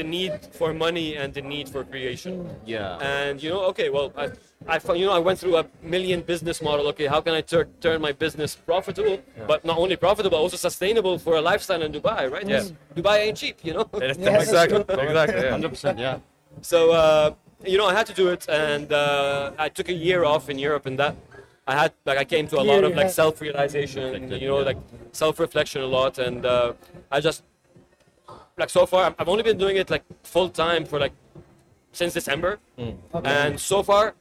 the 0.00 0.04
need 0.16 0.34
for 0.58 0.68
money 0.86 1.08
and 1.20 1.28
the 1.38 1.42
need 1.54 1.66
for 1.74 1.82
creation. 1.92 2.32
Yeah. 2.74 3.14
And 3.16 3.42
you 3.42 3.50
know, 3.52 3.62
okay, 3.72 3.88
well, 3.96 4.08
I, 4.16 4.26
I, 4.74 4.78
fo- 4.78 4.98
you 5.00 5.06
know, 5.08 5.12
I 5.20 5.22
went 5.28 5.38
through 5.40 5.56
a 5.62 5.66
million 5.94 6.20
business 6.32 6.58
model. 6.68 6.84
Okay, 6.92 7.06
how 7.14 7.20
can 7.26 7.34
I 7.40 7.42
tur- 7.52 7.68
turn 7.86 7.98
my 8.08 8.12
business 8.24 8.50
profitable, 8.70 9.18
but 9.50 9.64
not 9.70 9.76
only 9.84 9.96
profitable, 10.06 10.38
also 10.44 10.56
sustainable 10.56 11.18
for 11.18 11.34
a 11.36 11.42
lifestyle 11.50 11.82
in 11.86 11.92
Dubai, 11.98 12.22
right? 12.34 12.48
Yeah. 12.48 12.64
Dubai 12.98 13.16
ain't 13.26 13.38
cheap, 13.42 13.56
you 13.68 13.74
know. 13.76 13.86
Yes. 14.06 14.16
exactly 14.48 14.80
exactly 15.08 15.40
yeah. 15.42 15.50
Hundred 15.56 15.70
percent. 15.74 15.98
Yeah. 15.98 16.18
So 16.62 16.92
uh, 16.92 17.34
you 17.64 17.78
know, 17.78 17.86
I 17.86 17.94
had 17.94 18.06
to 18.06 18.14
do 18.14 18.28
it, 18.28 18.48
and 18.48 18.92
uh, 18.92 19.52
I 19.58 19.68
took 19.68 19.88
a 19.88 19.92
year 19.92 20.24
off 20.24 20.48
in 20.50 20.58
Europe, 20.58 20.86
and 20.86 20.98
that 20.98 21.16
I 21.66 21.74
had 21.74 21.92
like 22.04 22.18
I 22.18 22.24
came 22.24 22.46
to 22.48 22.60
a 22.60 22.62
lot 22.62 22.84
of 22.84 22.94
like 22.94 23.10
self-realization, 23.10 24.30
you 24.30 24.48
know, 24.48 24.58
like 24.58 24.78
self-reflection 25.12 25.82
a 25.82 25.86
lot, 25.86 26.18
and 26.18 26.46
uh, 26.46 26.72
I 27.10 27.20
just 27.20 27.42
like 28.58 28.70
so 28.70 28.86
far 28.86 29.14
I've 29.18 29.28
only 29.28 29.42
been 29.42 29.58
doing 29.58 29.76
it 29.76 29.90
like 29.90 30.04
full 30.22 30.48
time 30.48 30.84
for 30.84 30.98
like 30.98 31.12
since 31.92 32.14
December, 32.14 32.58
and 33.24 33.58
so 33.58 33.82
far 33.82 34.14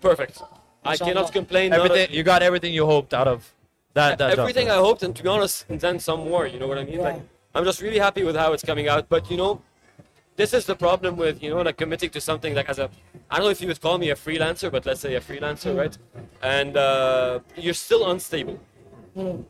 perfect. 0.00 0.42
I 0.84 0.96
cannot 0.96 1.32
complain. 1.32 1.72
everything 1.72 2.08
you 2.10 2.22
got 2.22 2.42
everything 2.42 2.72
you 2.72 2.86
hoped 2.86 3.12
out 3.12 3.28
of 3.28 3.52
that, 3.94 4.18
that 4.18 4.30
job. 4.30 4.38
everything 4.40 4.70
I 4.70 4.76
hoped, 4.76 5.02
and 5.02 5.14
to 5.16 5.22
be 5.22 5.28
honest, 5.28 5.66
and 5.68 5.80
then 5.80 5.98
some 5.98 6.20
more. 6.20 6.46
You 6.46 6.58
know 6.58 6.68
what 6.68 6.78
I 6.78 6.84
mean? 6.84 7.00
Like, 7.00 7.20
I'm 7.54 7.64
just 7.64 7.80
really 7.80 7.98
happy 7.98 8.22
with 8.24 8.36
how 8.36 8.52
it's 8.52 8.62
coming 8.64 8.88
out. 8.88 9.08
But 9.08 9.30
you 9.30 9.36
know, 9.36 9.62
this 10.36 10.52
is 10.54 10.64
the 10.66 10.76
problem 10.76 11.16
with 11.16 11.42
you 11.42 11.50
know 11.50 11.62
like 11.62 11.76
committing 11.76 12.10
to 12.10 12.20
something 12.20 12.54
like 12.54 12.68
as 12.68 12.78
a 12.78 12.88
I 13.30 13.36
don't 13.36 13.46
know 13.46 13.50
if 13.50 13.60
you 13.60 13.68
would 13.68 13.80
call 13.80 13.98
me 13.98 14.10
a 14.10 14.14
freelancer, 14.14 14.70
but 14.70 14.86
let's 14.86 15.00
say 15.00 15.14
a 15.16 15.20
freelancer, 15.20 15.76
right? 15.76 15.96
And 16.42 16.76
uh, 16.76 17.40
you're 17.56 17.74
still 17.74 18.10
unstable. 18.10 18.58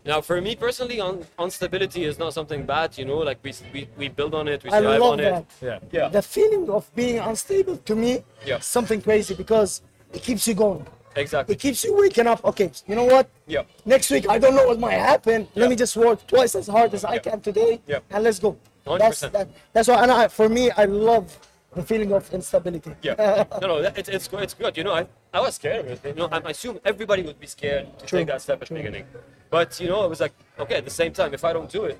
Now, 0.05 0.21
for 0.21 0.41
me 0.41 0.55
personally, 0.55 1.01
un- 1.01 1.25
instability 1.41 2.05
is 2.05 2.21
not 2.21 2.33
something 2.33 2.65
bad. 2.65 2.97
You 2.97 3.05
know, 3.05 3.19
like 3.19 3.39
we 3.43 3.53
we, 3.75 3.89
we 3.99 4.09
build 4.09 4.33
on 4.35 4.47
it, 4.47 4.63
we 4.63 4.71
I 4.71 4.79
strive 4.79 5.01
love 5.01 5.13
on 5.13 5.19
that. 5.19 5.43
it. 5.43 5.47
yeah 5.61 5.79
Yeah. 5.91 6.09
The 6.09 6.23
feeling 6.23 6.71
of 6.71 6.83
being 6.95 7.19
unstable 7.19 7.77
to 7.89 7.95
me, 7.97 8.23
Yeah. 8.47 8.61
something 8.61 9.03
crazy 9.03 9.35
because 9.35 9.83
it 10.15 10.23
keeps 10.23 10.47
you 10.49 10.55
going. 10.55 10.87
Exactly. 11.17 11.55
It 11.55 11.59
keeps 11.59 11.83
you 11.83 11.97
waking 11.97 12.27
up. 12.29 12.45
Okay, 12.45 12.71
you 12.87 12.95
know 12.95 13.05
what? 13.15 13.29
Yeah. 13.49 13.63
Next 13.85 14.09
week 14.11 14.29
I 14.29 14.39
don't 14.39 14.55
know 14.55 14.67
what 14.69 14.79
might 14.79 15.01
happen. 15.13 15.39
Yeah. 15.43 15.61
Let 15.63 15.71
me 15.71 15.77
just 15.77 15.97
work 15.97 16.25
twice 16.29 16.55
as 16.55 16.69
hard 16.69 16.95
as 16.95 17.05
I 17.05 17.19
can 17.19 17.41
today, 17.41 17.81
Yeah. 17.89 18.01
and 18.11 18.23
let's 18.23 18.39
go. 18.39 18.57
100%. 18.87 18.99
That's 18.99 19.21
that, 19.21 19.49
that's 19.73 19.89
why. 19.89 20.03
And 20.03 20.11
I, 20.13 20.29
for 20.29 20.49
me, 20.49 20.71
I 20.71 20.85
love 20.85 21.39
the 21.75 21.83
feeling 21.83 22.13
of 22.13 22.33
instability. 22.33 22.93
Yeah. 23.03 23.45
no, 23.61 23.67
no, 23.69 23.83
that- 23.83 23.99
it's, 23.99 24.09
it's, 24.09 24.29
it's 24.33 24.55
good. 24.55 24.77
You 24.77 24.85
know, 24.85 24.95
I, 24.95 25.07
I 25.33 25.41
was 25.41 25.57
scared 25.57 25.87
it. 25.87 26.01
You 26.05 26.15
know, 26.15 26.29
I 26.31 26.39
assume 26.51 26.81
everybody 26.85 27.23
would 27.23 27.39
be 27.39 27.47
scared 27.47 27.87
to 27.99 28.07
True, 28.07 28.21
take 28.21 28.29
that 28.29 28.41
step 28.43 28.63
at 28.63 28.69
the 28.69 28.75
beginning. 28.75 29.05
But, 29.51 29.79
you 29.81 29.89
know, 29.89 30.05
it 30.05 30.09
was 30.09 30.21
like, 30.21 30.33
okay, 30.59 30.77
at 30.77 30.85
the 30.85 30.91
same 30.91 31.13
time, 31.13 31.35
if 31.35 31.45
I 31.45 31.53
don't 31.53 31.71
do 31.71 31.85
it, 31.85 31.99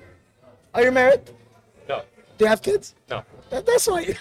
Are 0.73 0.83
you 0.83 0.91
married? 0.91 1.21
No. 2.37 2.39
Do 2.39 2.45
you 2.45 2.49
have 2.49 2.61
kids? 2.61 2.95
No. 3.09 3.23
That- 3.49 3.65
That's 3.65 3.87
why. 3.87 4.03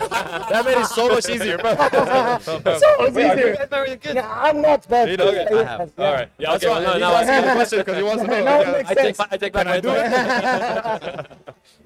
That 0.53 0.65
made 0.65 0.79
it 0.79 0.87
so 0.87 1.09
much 1.09 1.29
easier, 1.29 1.59
bro. 1.59 1.75
so 2.41 2.61
it's 2.67 3.15
Wait, 3.17 3.25
are 3.25 3.35
you 3.37 3.41
easier. 3.41 3.57
guys 3.57 3.71
married 3.71 3.93
and 3.93 4.01
kids? 4.01 4.15
Yeah, 4.15 4.43
I'm 4.47 4.63
not 4.63 4.89
bad. 4.89 5.11
You 5.11 5.17
know, 5.17 5.31
Yeah, 5.31 5.49
I 5.51 5.65
have. 5.65 5.93
yeah. 5.99 6.05
All 6.07 6.13
right. 6.15 6.29
Yeah. 6.39 6.51
That's 6.53 6.65
Okay. 6.65 6.73
why 6.73 6.81
Well, 6.81 6.87
no, 6.87 6.93
he's 6.93 7.01
now 7.01 7.15
asking 7.15 7.35
I, 7.35 7.41
the 7.49 7.53
question 7.55 7.79
because 7.81 7.97
he 7.97 8.03
wants 8.03 8.23
to 8.23 8.29
know. 8.31 8.45
Now 8.45 8.61
it 8.61 8.67
Yeah. 8.67 8.73
makes 8.73 8.91
I 8.91 8.95
take 8.95 9.05
sense. 9.05 9.19
back, 9.19 9.29
I 9.33 9.37
take 9.37 9.53
back 9.53 9.63
Can 9.67 9.71
my 9.71 9.77
I 9.77 9.81
do 9.81 9.91
advice. 9.91 11.27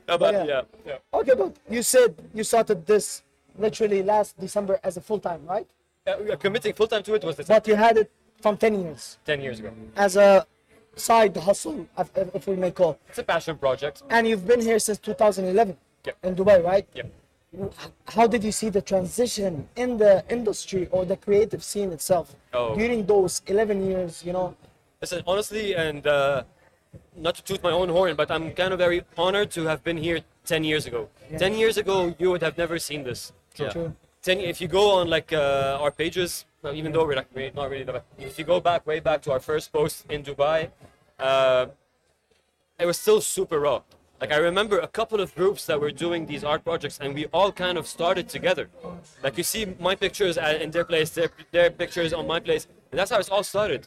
no, 0.08 0.18
but 0.18 0.34
Yeah. 0.34 0.44
yeah. 0.44 0.62
yeah. 0.86 1.18
Okay, 1.18 1.34
but 1.34 1.56
you 1.68 1.82
said 1.82 2.14
you 2.34 2.44
started 2.44 2.86
this 2.86 3.22
literally 3.58 4.02
last 4.02 4.38
December 4.38 4.78
as 4.84 4.96
a 4.96 5.00
full 5.00 5.18
time, 5.18 5.40
right? 5.46 5.66
Uh, 6.06 6.14
we 6.22 6.30
are 6.30 6.36
committing 6.36 6.72
full 6.74 6.86
time 6.88 7.02
to 7.02 7.14
it 7.14 7.24
was 7.24 7.36
the 7.36 7.44
But 7.44 7.66
you 7.68 7.74
had 7.76 7.96
it 7.98 8.10
from 8.40 8.56
10 8.56 8.80
years 8.82 9.18
ten 9.24 9.40
years 9.40 9.58
ago. 9.60 9.70
as 9.96 10.16
a 10.16 10.46
side 10.96 11.36
hustle, 11.36 11.86
if, 11.98 12.08
if 12.34 12.46
we 12.46 12.56
may 12.56 12.70
call. 12.70 12.92
It. 12.92 13.00
It's 13.10 13.18
a 13.18 13.22
passion 13.22 13.56
project. 13.58 14.02
And 14.10 14.26
you've 14.28 14.46
been 14.46 14.60
here 14.60 14.78
since 14.78 14.98
2011 14.98 15.76
Yep. 16.06 16.16
in 16.22 16.34
Dubai, 16.34 16.64
right? 16.64 16.86
Yeah. 16.94 17.02
How 18.06 18.26
did 18.26 18.44
you 18.44 18.52
see 18.52 18.68
the 18.70 18.80
transition 18.80 19.68
in 19.76 19.98
the 19.98 20.24
industry 20.30 20.88
or 20.92 21.04
the 21.04 21.16
creative 21.16 21.62
scene 21.64 21.90
itself 21.92 22.34
Oh. 22.54 22.74
during 22.76 23.04
those 23.06 23.42
11 23.46 23.84
years? 23.90 24.24
You 24.24 24.32
know, 24.32 24.54
Listen, 25.00 25.22
honestly, 25.26 25.74
and 25.74 26.06
uh, 26.06 26.44
not 27.16 27.34
to 27.36 27.42
toot 27.42 27.62
my 27.62 27.70
own 27.72 27.88
horn, 27.88 28.14
but 28.16 28.30
I'm 28.30 28.52
kind 28.52 28.72
of 28.72 28.78
very 28.78 29.02
honored 29.16 29.50
to 29.52 29.64
have 29.64 29.82
been 29.82 29.96
here 29.96 30.20
10 30.44 30.62
years 30.62 30.86
ago. 30.86 31.08
10 31.38 31.54
years 31.54 31.76
ago, 31.78 32.14
you 32.18 32.30
would 32.30 32.42
have 32.42 32.56
never 32.58 32.78
seen 32.78 33.02
this. 33.02 33.32
Yeah. 33.56 33.70
True. 33.70 33.94
10, 34.22 34.40
if 34.40 34.60
you 34.60 34.68
go 34.68 34.90
on 35.00 35.08
like 35.08 35.32
uh, 35.32 35.78
our 35.80 35.90
pages, 35.90 36.44
well, 36.62 36.74
even 36.74 36.92
though 36.92 37.06
we're 37.06 37.16
like, 37.16 37.28
we're 37.34 37.50
not 37.52 37.70
really, 37.70 37.84
but 37.84 38.04
if 38.18 38.38
you 38.38 38.44
go 38.44 38.60
back, 38.60 38.86
way 38.86 39.00
back 39.00 39.22
to 39.22 39.32
our 39.32 39.40
first 39.40 39.72
post 39.72 40.04
in 40.10 40.22
Dubai, 40.22 40.68
uh, 41.18 41.66
it 42.78 42.84
was 42.86 42.98
still 42.98 43.20
super 43.22 43.58
raw. 43.60 43.80
Like 44.20 44.32
I 44.32 44.36
remember 44.36 44.78
a 44.78 44.86
couple 44.86 45.18
of 45.20 45.34
groups 45.34 45.64
that 45.66 45.80
were 45.80 45.90
doing 45.90 46.26
these 46.26 46.44
art 46.44 46.62
projects, 46.62 46.98
and 47.00 47.14
we 47.14 47.24
all 47.32 47.50
kind 47.50 47.78
of 47.78 47.86
started 47.86 48.28
together. 48.28 48.68
Like 49.22 49.38
you 49.38 49.44
see 49.44 49.64
my 49.80 49.94
pictures 49.94 50.36
at- 50.36 50.60
in 50.60 50.70
their 50.70 50.84
place, 50.84 51.08
their, 51.10 51.30
their 51.52 51.70
pictures 51.70 52.12
on 52.12 52.26
my 52.26 52.38
place, 52.38 52.66
and 52.90 52.98
that's 52.98 53.10
how 53.10 53.18
it's 53.18 53.30
all 53.30 53.42
started. 53.42 53.86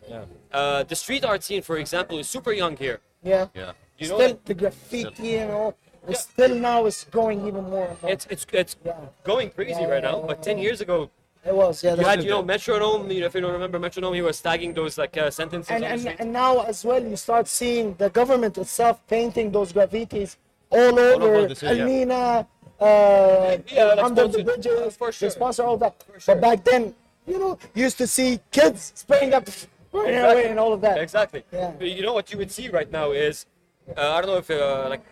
Uh, 0.52 0.84
the 0.84 0.96
street 0.96 1.24
art 1.24 1.44
scene, 1.44 1.62
for 1.62 1.78
example, 1.78 2.18
is 2.18 2.28
super 2.28 2.52
young 2.52 2.76
here. 2.78 3.00
Yeah. 3.22 3.48
Yeah. 3.54 3.74
You 4.00 4.10
know, 4.10 4.18
still 4.18 4.40
the 4.46 4.54
graffiti, 4.56 5.28
you 5.28 5.46
know, 5.52 5.76
it's 6.08 6.22
still 6.22 6.56
now 6.56 6.86
is 6.88 7.06
going 7.12 7.48
even 7.48 7.64
more. 7.70 7.96
it's 8.14 8.26
it's 8.34 8.46
it's 8.52 8.76
Yeah. 8.84 8.98
going 9.24 9.52
crazy 9.52 9.82
Yeah, 9.82 9.88
right 9.94 10.04
yeah, 10.04 10.12
now. 10.12 10.18
yeah, 10.22 10.28
But 10.30 10.38
yeah. 10.40 10.54
10 10.54 10.58
years 10.58 10.82
ago, 10.82 11.10
it 11.46 11.54
was, 11.54 11.84
yeah. 11.84 11.96
you 11.96 12.04
had 12.04 12.24
you 12.24 12.30
know 12.30 12.42
Metronome. 12.44 13.10
You 13.12 13.22
know, 13.22 13.26
if 13.28 13.36
you 13.36 13.42
don't 13.42 13.52
remember 13.54 13.80
Metronome, 13.80 14.14
he 14.14 14.22
was 14.22 14.40
tagging 14.42 14.74
those 14.74 14.98
like 14.98 15.18
uh, 15.18 15.30
sentences 15.30 15.72
and, 15.72 15.84
and, 15.84 16.08
and 16.20 16.32
now 16.32 16.62
as 16.62 16.86
well 16.86 17.04
you 17.04 17.16
start 17.18 17.48
seeing 17.48 17.96
the 17.96 18.10
government 18.10 18.58
itself 18.58 19.06
painting 19.08 19.52
those 19.52 19.74
graffitis 19.74 20.38
all 20.70 21.00
over 21.00 21.24
over 21.24 21.48
the 21.48 21.56
city, 21.56 21.76
yeah. 21.78 21.86
Almina, 21.86 22.48
uh, 22.80 23.58
Yeah, 23.72 23.96
under 24.00 24.28
the 24.28 24.44
bridges, 24.44 24.98
sure. 24.98 25.12
they 25.12 25.30
sponsor 25.30 25.64
all 25.64 25.78
that. 25.78 26.04
sure. 26.18 26.36
But 26.36 26.42
back 26.42 26.64
then, 26.64 26.96
you 27.28 27.40
know, 27.40 27.58
you 27.76 27.84
used 27.84 27.98
to 28.00 28.08
see 28.08 28.40
kids 28.52 28.92
spraying 28.96 29.34
up 29.34 29.48
away 29.94 30.48
and 30.50 30.60
all 30.60 30.74
of 30.74 30.82
that. 30.82 30.98
Exactly. 30.98 31.44
Yeah. 31.52 31.72
But 31.78 31.90
You 31.90 32.04
know 32.04 32.14
what 32.14 32.32
you 32.32 32.38
would 32.38 32.52
see 32.52 32.70
right 32.70 32.92
now 32.92 33.12
is, 33.12 33.46
uh, 33.98 34.12
I 34.14 34.22
don't 34.22 34.30
know 34.32 34.38
if 34.38 34.50
uh, 34.50 34.88
like, 34.90 35.04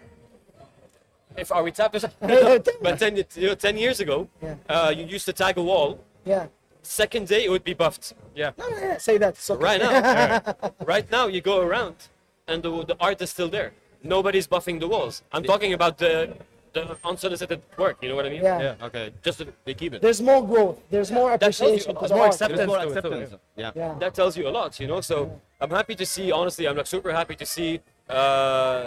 if 1.38 1.52
are 1.52 1.64
we 1.64 1.72
tapped 1.72 1.94
but 2.82 3.00
ten, 3.00 3.16
you 3.16 3.48
know, 3.48 3.56
10 3.56 3.78
years 3.78 4.00
ago, 4.00 4.28
Yeah. 4.42 4.56
uh, 4.68 4.94
you 4.96 5.06
used 5.06 5.26
to 5.26 5.34
tag 5.34 5.58
a 5.58 5.64
wall. 5.64 6.00
Yeah. 6.26 6.48
Second 6.84 7.28
day, 7.28 7.46
it 7.46 7.52
would 7.52 7.64
be 7.64 7.74
buffed. 7.74 8.14
Yeah. 8.36 8.52
No, 8.58 8.68
no, 8.70 8.78
yeah, 8.78 8.98
say 8.98 9.18
that. 9.18 9.36
It's 9.36 9.50
okay. 9.50 9.64
Right 9.64 9.82
now, 9.82 10.72
right 10.86 11.12
now, 11.12 11.28
you 11.28 11.42
go 11.42 11.62
around, 11.62 11.96
and 12.48 12.64
the, 12.64 12.84
the 12.86 12.98
art 13.00 13.22
is 13.22 13.30
still 13.30 13.50
there. 13.50 13.74
Nobody's 14.04 14.48
buffing 14.48 14.80
the 14.80 14.88
walls. 14.88 15.22
I'm 15.32 15.44
talking 15.44 15.74
about 15.74 15.98
the 16.00 16.36
the 16.74 16.98
unsolicited 17.04 17.62
work. 17.78 17.98
You 18.02 18.10
know 18.10 18.16
what 18.16 18.26
I 18.26 18.30
mean? 18.30 18.44
Yeah. 18.44 18.62
Yeah. 18.80 18.86
Okay. 18.88 19.12
Just 19.22 19.40
to, 19.40 19.48
They 19.66 19.74
keep 19.74 19.94
it. 19.94 20.02
There's 20.02 20.22
more 20.22 20.46
growth. 20.46 20.80
There's 20.90 21.12
more 21.12 21.38
tells 21.38 21.60
you 21.60 21.66
appreciation 21.68 21.92
a 21.92 21.94
to 21.94 22.00
lot 22.00 22.10
the 22.10 22.16
more 22.16 22.28
acceptance. 22.28 22.58
There's 22.58 22.68
more 22.68 22.78
to 22.78 22.84
it 22.84 22.86
too, 22.86 22.98
acceptance. 22.98 23.42
Yeah. 23.58 23.72
Yeah. 23.76 23.96
that 24.00 24.14
tells 24.14 24.38
you 24.38 24.48
a 24.48 24.54
lot, 24.60 24.80
you 24.80 24.88
know. 24.88 25.02
So 25.02 25.40
I'm 25.60 25.70
happy 25.70 25.96
to 25.96 26.06
see. 26.06 26.32
Honestly, 26.32 26.68
I'm 26.68 26.78
like 26.78 26.88
super 26.88 27.12
happy 27.12 27.36
to 27.36 27.46
see 27.46 27.82
uh, 28.10 28.86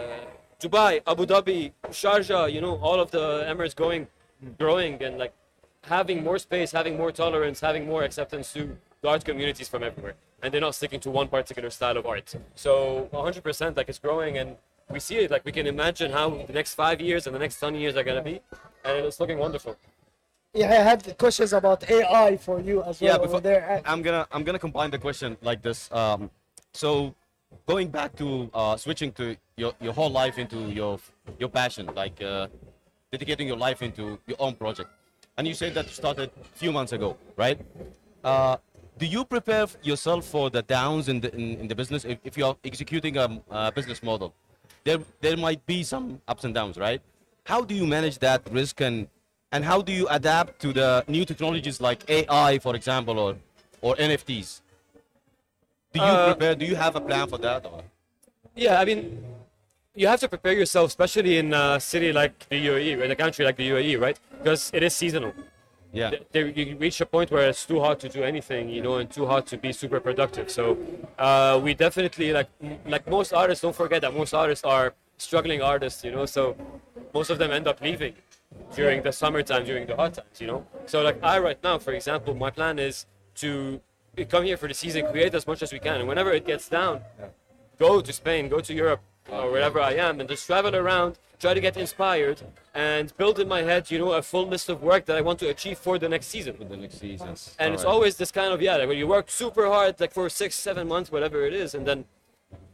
Dubai, 0.61 1.03
Abu 1.07 1.27
Dhabi, 1.27 1.73
Sharjah. 1.91 2.51
You 2.53 2.61
know, 2.61 2.77
all 2.77 3.01
of 3.01 3.11
the 3.11 3.45
Emirates 3.47 3.77
going, 3.77 4.07
growing, 4.59 5.03
and 5.03 5.19
like 5.19 5.35
having 5.87 6.23
more 6.23 6.39
space, 6.39 6.73
having 6.73 6.97
more 6.97 7.13
tolerance, 7.13 7.61
having 7.61 7.87
more 7.87 8.03
acceptance 8.03 8.53
to 8.53 8.77
the 9.03 9.09
art 9.09 9.25
communities 9.25 9.69
from 9.69 9.83
everywhere, 9.83 10.15
and 10.43 10.53
they're 10.53 10.61
not 10.61 10.75
sticking 10.75 11.01
to 11.01 11.11
one 11.11 11.29
particular 11.29 11.71
style 11.71 11.97
of 11.97 12.07
art. 12.07 12.35
So 12.55 13.09
100%, 13.13 13.77
like 13.77 13.89
it's 13.89 13.99
growing, 13.99 14.39
and 14.39 14.57
we 14.91 15.01
see 15.01 15.17
it. 15.17 15.31
Like 15.31 15.45
we 15.45 15.53
can 15.53 15.67
imagine 15.67 16.11
how 16.11 16.31
the 16.47 16.53
next 16.53 16.75
five 16.75 17.01
years 17.01 17.27
and 17.27 17.35
the 17.35 17.39
next 17.39 17.59
10 17.61 17.75
years 17.75 17.97
are 17.97 18.05
gonna 18.05 18.23
be, 18.23 18.41
and 18.85 19.07
it's 19.07 19.21
looking 19.21 19.39
wonderful. 19.39 19.77
Yeah, 20.55 20.71
I 20.71 20.75
had 20.75 21.19
questions 21.19 21.53
about 21.53 21.89
AI 21.91 22.37
for 22.37 22.61
you 22.61 22.83
as 22.85 23.01
well 23.01 23.13
Yeah, 23.13 23.19
before, 23.19 23.41
there. 23.41 23.83
I'm 23.85 24.03
gonna 24.03 24.27
I'm 24.31 24.45
gonna 24.45 24.59
combine 24.59 24.91
the 24.91 24.99
question 24.99 25.37
like 25.43 25.63
this. 25.63 25.91
Um, 25.91 26.31
so 26.73 27.15
going 27.67 27.89
back 27.89 28.15
to 28.17 28.51
uh, 28.55 28.77
switching 28.77 29.11
to 29.13 29.37
your, 29.57 29.73
your 29.81 29.93
whole 29.93 30.11
life 30.11 30.39
into 30.39 30.71
your 30.71 31.01
your 31.41 31.49
passion, 31.49 31.91
like 31.97 32.23
uh, 32.23 32.47
dedicating 33.11 33.49
your 33.49 33.57
life 33.57 33.83
into 33.83 34.19
your 34.27 34.37
own 34.39 34.55
project, 34.55 34.91
and 35.37 35.47
you 35.47 35.55
said 35.55 35.75
that 35.75 35.89
started 35.89 36.31
a 36.41 36.45
few 36.59 36.73
months 36.73 36.93
ago, 36.93 37.17
right? 37.37 37.59
Uh, 38.23 38.57
do 38.99 39.07
you 39.07 39.25
prepare 39.25 39.67
yourself 39.83 40.25
for 40.25 40.51
the 40.51 40.63
downs 40.63 41.09
in 41.09 41.21
the 41.21 41.35
in, 41.35 41.59
in 41.61 41.69
the 41.69 41.75
business 41.75 42.05
if, 42.05 42.19
if 42.25 42.39
you 42.39 42.47
are 42.47 42.57
executing 42.65 43.17
a, 43.17 43.41
a 43.51 43.73
business 43.73 44.03
model? 44.03 44.33
There 44.85 44.99
there 45.21 45.37
might 45.37 45.65
be 45.67 45.83
some 45.83 46.21
ups 46.29 46.45
and 46.45 46.55
downs, 46.55 46.77
right? 46.79 47.01
How 47.45 47.63
do 47.63 47.75
you 47.75 47.87
manage 47.87 48.19
that 48.21 48.43
risk 48.51 48.81
and 48.81 49.09
and 49.53 49.65
how 49.65 49.83
do 49.83 49.93
you 49.93 50.07
adapt 50.09 50.61
to 50.63 50.73
the 50.73 51.05
new 51.09 51.25
technologies 51.25 51.81
like 51.81 52.09
AI, 52.09 52.59
for 52.61 52.75
example, 52.77 53.19
or 53.19 53.37
or 53.81 53.97
NFTs? 53.97 54.61
Do 55.93 56.01
you 56.01 56.07
Uh, 56.07 56.27
prepare? 56.33 56.55
Do 56.55 56.65
you 56.65 56.77
have 56.77 56.97
a 56.97 57.01
plan 57.01 57.27
for 57.29 57.39
that? 57.39 57.67
Or? 57.67 57.83
Yeah, 58.55 58.81
I 58.81 58.85
mean, 58.85 59.23
you 59.95 60.07
have 60.09 60.21
to 60.21 60.29
prepare 60.29 60.53
yourself, 60.53 60.89
especially 60.89 61.39
in 61.39 61.53
a 61.55 61.79
city 61.81 62.13
like 62.13 62.49
the 62.49 62.57
UAE, 62.67 63.03
in 63.05 63.11
a 63.11 63.17
country 63.17 63.45
like 63.45 63.57
the 63.57 63.69
UAE, 63.71 64.01
right? 64.01 64.19
Because 64.43 64.71
it 64.75 64.83
is 64.83 64.95
seasonal. 64.95 65.33
Yeah. 65.93 66.11
Th- 66.11 66.23
There, 66.33 66.47
you 66.49 66.77
reach 66.77 67.01
a 67.01 67.07
point 67.07 67.31
where 67.31 67.49
it's 67.49 67.65
too 67.65 67.79
hot 67.81 68.01
to 68.01 68.09
do 68.09 68.25
anything, 68.25 68.69
you 68.69 68.83
know, 68.83 68.97
and 68.97 69.09
too 69.09 69.27
hot 69.27 69.47
to 69.49 69.57
be 69.57 69.73
super 69.73 70.01
productive. 70.01 70.51
So 70.51 70.77
uh, 71.19 71.61
we 71.63 71.75
definitely 71.75 72.33
like 72.33 72.49
like 72.87 73.09
most 73.09 73.33
artists. 73.33 73.63
Don't 73.63 73.77
forget 73.77 74.01
that 74.03 74.13
most 74.13 74.35
artists 74.35 74.65
are 74.65 74.95
struggling 75.19 75.63
artists, 75.63 76.03
you 76.05 76.11
know. 76.11 76.27
So 76.27 76.57
most 77.15 77.31
of 77.31 77.39
them 77.39 77.53
end 77.53 77.69
up 77.69 77.81
leaving 77.81 78.15
during 78.75 79.03
the 79.05 79.13
summertime, 79.13 79.65
during 79.65 79.87
the 79.87 79.95
hot 79.95 80.15
times, 80.15 80.41
you 80.41 80.49
know. 80.49 80.67
So 80.87 81.03
like 81.03 81.19
I 81.23 81.39
right 81.39 81.61
now, 81.63 81.79
for 81.79 81.93
example, 81.93 82.35
my 82.35 82.51
plan 82.51 82.81
is 82.81 83.07
to 83.37 83.81
come 84.29 84.45
here 84.45 84.57
for 84.57 84.67
the 84.67 84.75
season, 84.75 85.07
create 85.07 85.35
as 85.35 85.47
much 85.47 85.63
as 85.63 85.73
we 85.73 85.79
can, 85.79 85.97
and 86.01 86.09
whenever 86.09 86.33
it 86.33 86.45
gets 86.45 86.69
down, 86.69 87.01
go 87.79 88.01
to 88.01 88.13
Spain, 88.13 88.49
go 88.49 88.59
to 88.61 88.73
Europe, 88.75 89.01
or 89.31 89.51
wherever 89.51 89.81
I 89.81 89.95
am, 89.95 90.21
and 90.21 90.29
just 90.29 90.47
travel 90.47 90.75
around, 90.75 91.19
try 91.39 91.55
to 91.55 91.61
get 91.61 91.77
inspired, 91.77 92.43
and 92.75 93.17
build 93.17 93.39
in 93.39 93.49
my 93.49 93.63
head, 93.63 93.91
you 93.91 93.99
know, 93.99 94.13
a 94.13 94.23
full 94.23 94.47
list 94.47 94.69
of 94.69 94.83
work 94.83 95.07
that 95.07 95.17
I 95.17 95.21
want 95.21 95.39
to 95.41 95.49
achieve 95.49 95.79
for 95.79 95.99
the 95.99 96.09
next 96.09 96.27
season. 96.27 96.57
For 96.57 96.65
the 96.65 96.77
next 96.77 96.99
seasons. 96.99 97.55
And 97.59 97.75
it's 97.75 97.85
always 97.85 98.17
this 98.17 98.31
kind 98.31 98.53
of 98.53 98.61
yeah, 98.61 98.77
like 98.77 98.89
when 98.89 98.99
you 98.99 99.07
work 99.07 99.31
super 99.31 99.67
hard, 99.67 99.99
like 100.01 100.13
for 100.13 100.29
six, 100.29 100.55
seven 100.55 100.89
months, 100.89 101.11
whatever 101.11 101.47
it 101.47 101.55
is, 101.55 101.75
and 101.75 101.87
then 101.87 102.05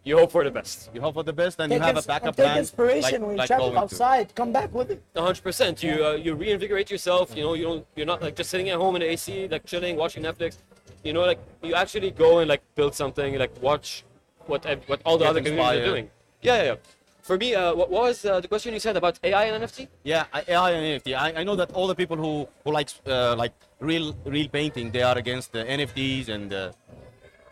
you 0.03 0.17
hope 0.19 0.33
for 0.33 0.45
the 0.45 0.51
best. 0.51 0.91
You 0.95 1.01
hope 1.01 1.15
for 1.15 1.23
the 1.23 1.33
best, 1.33 1.61
and 1.61 1.71
Take, 1.71 1.81
you 1.81 1.85
have 1.85 1.99
a 1.99 2.03
backup 2.03 2.29
and 2.29 2.37
take 2.37 2.47
plan. 2.47 2.59
inspiration 2.59 3.13
like, 3.13 3.21
when 3.21 3.31
you 3.33 3.37
like 3.37 3.47
travel 3.49 3.67
going 3.67 3.77
to. 3.77 3.83
outside. 3.83 4.35
Come 4.35 4.51
back 4.51 4.73
with 4.73 4.91
it. 4.91 5.03
100%. 5.15 5.83
You 5.83 6.07
uh, 6.07 6.13
you 6.13 6.35
reinvigorate 6.35 6.91
yourself. 6.91 7.37
You 7.37 7.43
know, 7.43 7.55
you 7.55 7.65
don't 7.65 7.87
you're 7.97 8.07
not 8.07 8.23
like 8.23 8.35
just 8.35 8.51
sitting 8.51 8.71
at 8.71 8.77
home 8.77 8.97
in 8.97 9.01
the 9.01 9.11
AC, 9.11 9.49
like 9.49 9.67
chilling, 9.67 9.97
watching 9.97 10.23
Netflix. 10.23 10.57
You 11.05 11.13
know, 11.13 11.21
like 11.21 11.39
you 11.63 11.75
actually 11.75 12.11
go 12.11 12.39
and 12.39 12.49
like 12.49 12.63
build 12.75 12.95
something, 12.95 13.39
like 13.39 13.53
watch 13.63 14.05
what 14.47 14.65
what 14.87 15.01
all 15.05 15.19
the 15.19 15.25
Get 15.25 15.31
other 15.31 15.43
communities 15.43 15.83
are 15.83 15.85
doing. 15.85 16.11
Yeah, 16.43 16.57
yeah. 16.57 16.65
yeah. 16.65 16.77
For 17.23 17.37
me, 17.37 17.55
uh, 17.55 17.75
what 17.75 17.91
was 17.91 18.25
uh, 18.25 18.41
the 18.41 18.49
question 18.49 18.73
you 18.75 18.81
said 18.81 18.97
about 18.97 19.19
AI 19.23 19.45
and 19.45 19.63
NFT? 19.63 19.89
Yeah, 20.05 20.25
I- 20.33 20.45
AI 20.49 20.71
and 20.71 21.01
NFT. 21.03 21.15
I, 21.17 21.41
I 21.41 21.45
know 21.45 21.55
that 21.57 21.71
all 21.73 21.87
the 21.87 21.95
people 21.95 22.17
who 22.17 22.49
who 22.65 22.73
like 22.73 22.89
uh, 23.07 23.37
like 23.37 23.53
real 23.79 24.17
real 24.25 24.49
painting, 24.49 24.91
they 24.91 25.03
are 25.03 25.17
against 25.19 25.53
the 25.53 25.63
NFTs 25.65 26.29
and 26.29 26.53
uh, 26.53 26.73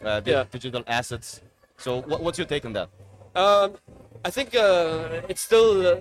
uh, 0.04 0.20
the 0.20 0.30
Yeah. 0.30 0.44
digital 0.50 0.82
assets. 0.86 1.42
So 1.76 2.00
what, 2.02 2.20
what's 2.22 2.38
your 2.38 2.46
take 2.48 2.64
on 2.64 2.72
that? 2.72 2.88
Um, 3.36 3.72
I 4.24 4.30
think 4.30 4.54
uh, 4.54 5.20
it's 5.28 5.42
still 5.42 5.86
uh, 5.86 6.00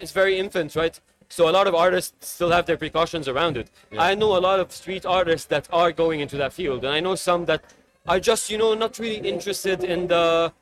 it's 0.00 0.12
very 0.12 0.38
infant, 0.38 0.74
right? 0.74 0.98
So 1.28 1.48
a 1.48 1.52
lot 1.58 1.66
of 1.66 1.74
artists 1.74 2.28
still 2.28 2.50
have 2.50 2.66
their 2.66 2.76
precautions 2.76 3.28
around 3.28 3.56
it. 3.56 3.68
Yeah. 3.90 4.02
I 4.02 4.14
know 4.14 4.36
a 4.36 4.42
lot 4.48 4.58
of 4.60 4.72
street 4.72 5.06
artists 5.06 5.46
that 5.48 5.68
are 5.72 5.92
going 5.92 6.20
into 6.20 6.36
that 6.38 6.52
field, 6.52 6.84
and 6.84 6.92
I 6.94 7.00
know 7.00 7.14
some 7.14 7.44
that 7.46 7.62
are 8.06 8.20
just 8.20 8.50
you 8.50 8.58
know 8.58 8.74
not 8.74 8.98
really 8.98 9.16
interested 9.28 9.84
in 9.84 10.06
the 10.08 10.52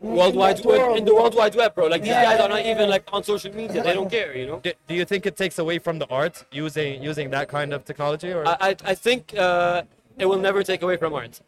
world 0.00 0.36
wide 0.36 0.58
that 0.58 0.66
web, 0.66 0.96
in 0.96 1.04
the 1.04 1.14
world. 1.14 1.34
world 1.34 1.34
wide 1.36 1.54
web, 1.54 1.74
bro. 1.74 1.86
Like 1.86 2.02
these 2.02 2.12
guys 2.12 2.38
yeah, 2.38 2.44
are 2.44 2.48
not 2.48 2.64
yeah, 2.64 2.72
even 2.72 2.90
like 2.90 3.04
on 3.12 3.22
social 3.22 3.54
media. 3.54 3.82
They 3.82 3.94
don't 3.94 4.10
care, 4.10 4.36
you 4.36 4.46
know. 4.46 4.60
Do, 4.60 4.72
do 4.88 4.94
you 4.94 5.04
think 5.04 5.26
it 5.26 5.36
takes 5.36 5.58
away 5.58 5.78
from 5.78 5.98
the 5.98 6.06
art 6.08 6.44
using 6.52 7.02
using 7.02 7.30
that 7.30 7.48
kind 7.48 7.72
of 7.72 7.84
technology, 7.84 8.32
or 8.32 8.46
I, 8.46 8.56
I, 8.60 8.76
I 8.84 8.94
think 8.94 9.34
uh, 9.36 9.82
it 10.18 10.26
will 10.26 10.38
never 10.38 10.62
take 10.62 10.82
away 10.82 10.96
from 10.96 11.14
art. 11.14 11.40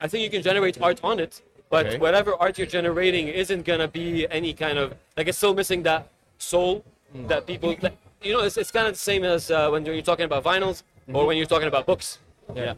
I 0.00 0.08
think 0.08 0.24
you 0.24 0.30
can 0.30 0.42
generate 0.42 0.80
art 0.82 1.00
on 1.04 1.20
it, 1.20 1.42
but 1.70 1.86
Okay. 1.86 1.98
whatever 1.98 2.34
art 2.34 2.58
you're 2.58 2.66
generating 2.66 3.28
isn't 3.28 3.64
gonna 3.64 3.88
be 3.88 4.26
any 4.30 4.52
kind 4.52 4.78
of 4.78 4.94
like 5.16 5.28
it's 5.28 5.38
still 5.38 5.54
missing 5.54 5.82
that 5.84 6.08
soul 6.38 6.84
that 7.28 7.46
people, 7.46 7.76
like, 7.82 7.96
you 8.22 8.32
know, 8.32 8.40
it's, 8.40 8.56
it's 8.56 8.70
kind 8.70 8.86
of 8.86 8.94
the 8.94 8.98
same 8.98 9.22
as 9.22 9.50
uh, 9.50 9.68
when 9.68 9.84
you're 9.84 10.00
talking 10.02 10.24
about 10.24 10.42
vinyls 10.42 10.82
or 11.12 11.26
when 11.26 11.36
you're 11.36 11.46
talking 11.46 11.68
about 11.68 11.84
books. 11.86 12.18
Yeah. 12.54 12.74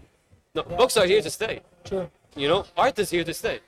No, 0.54 0.62
books 0.62 0.96
are 0.96 1.06
here 1.06 1.20
to 1.20 1.30
stay. 1.30 1.60
True. 1.84 2.08
You 2.36 2.46
know, 2.48 2.64
art 2.76 2.96
is 3.00 3.10
here 3.10 3.24
to 3.24 3.34
stay. 3.34 3.58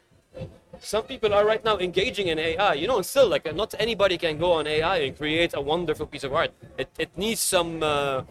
Some 0.79 1.05
people 1.05 1.35
are 1.35 1.45
right 1.45 1.65
now 1.65 1.79
engaging 1.79 2.29
in 2.29 2.39
AI. 2.39 2.75
You 2.75 2.87
know, 2.87 2.97
and 2.97 3.07
still, 3.07 3.29
like, 3.29 3.53
not 3.57 3.75
anybody 3.79 4.17
can 4.19 4.39
go 4.39 4.53
on 4.53 4.67
AI 4.69 4.99
and 4.99 5.17
create 5.17 5.53
a 5.55 5.61
wonderful 5.61 6.07
piece 6.07 6.23
of 6.23 6.33
art. 6.33 6.53
It, 6.79 6.89
it 6.99 7.11
needs 7.19 7.41
some. 7.41 7.83
Uh, 7.83 8.23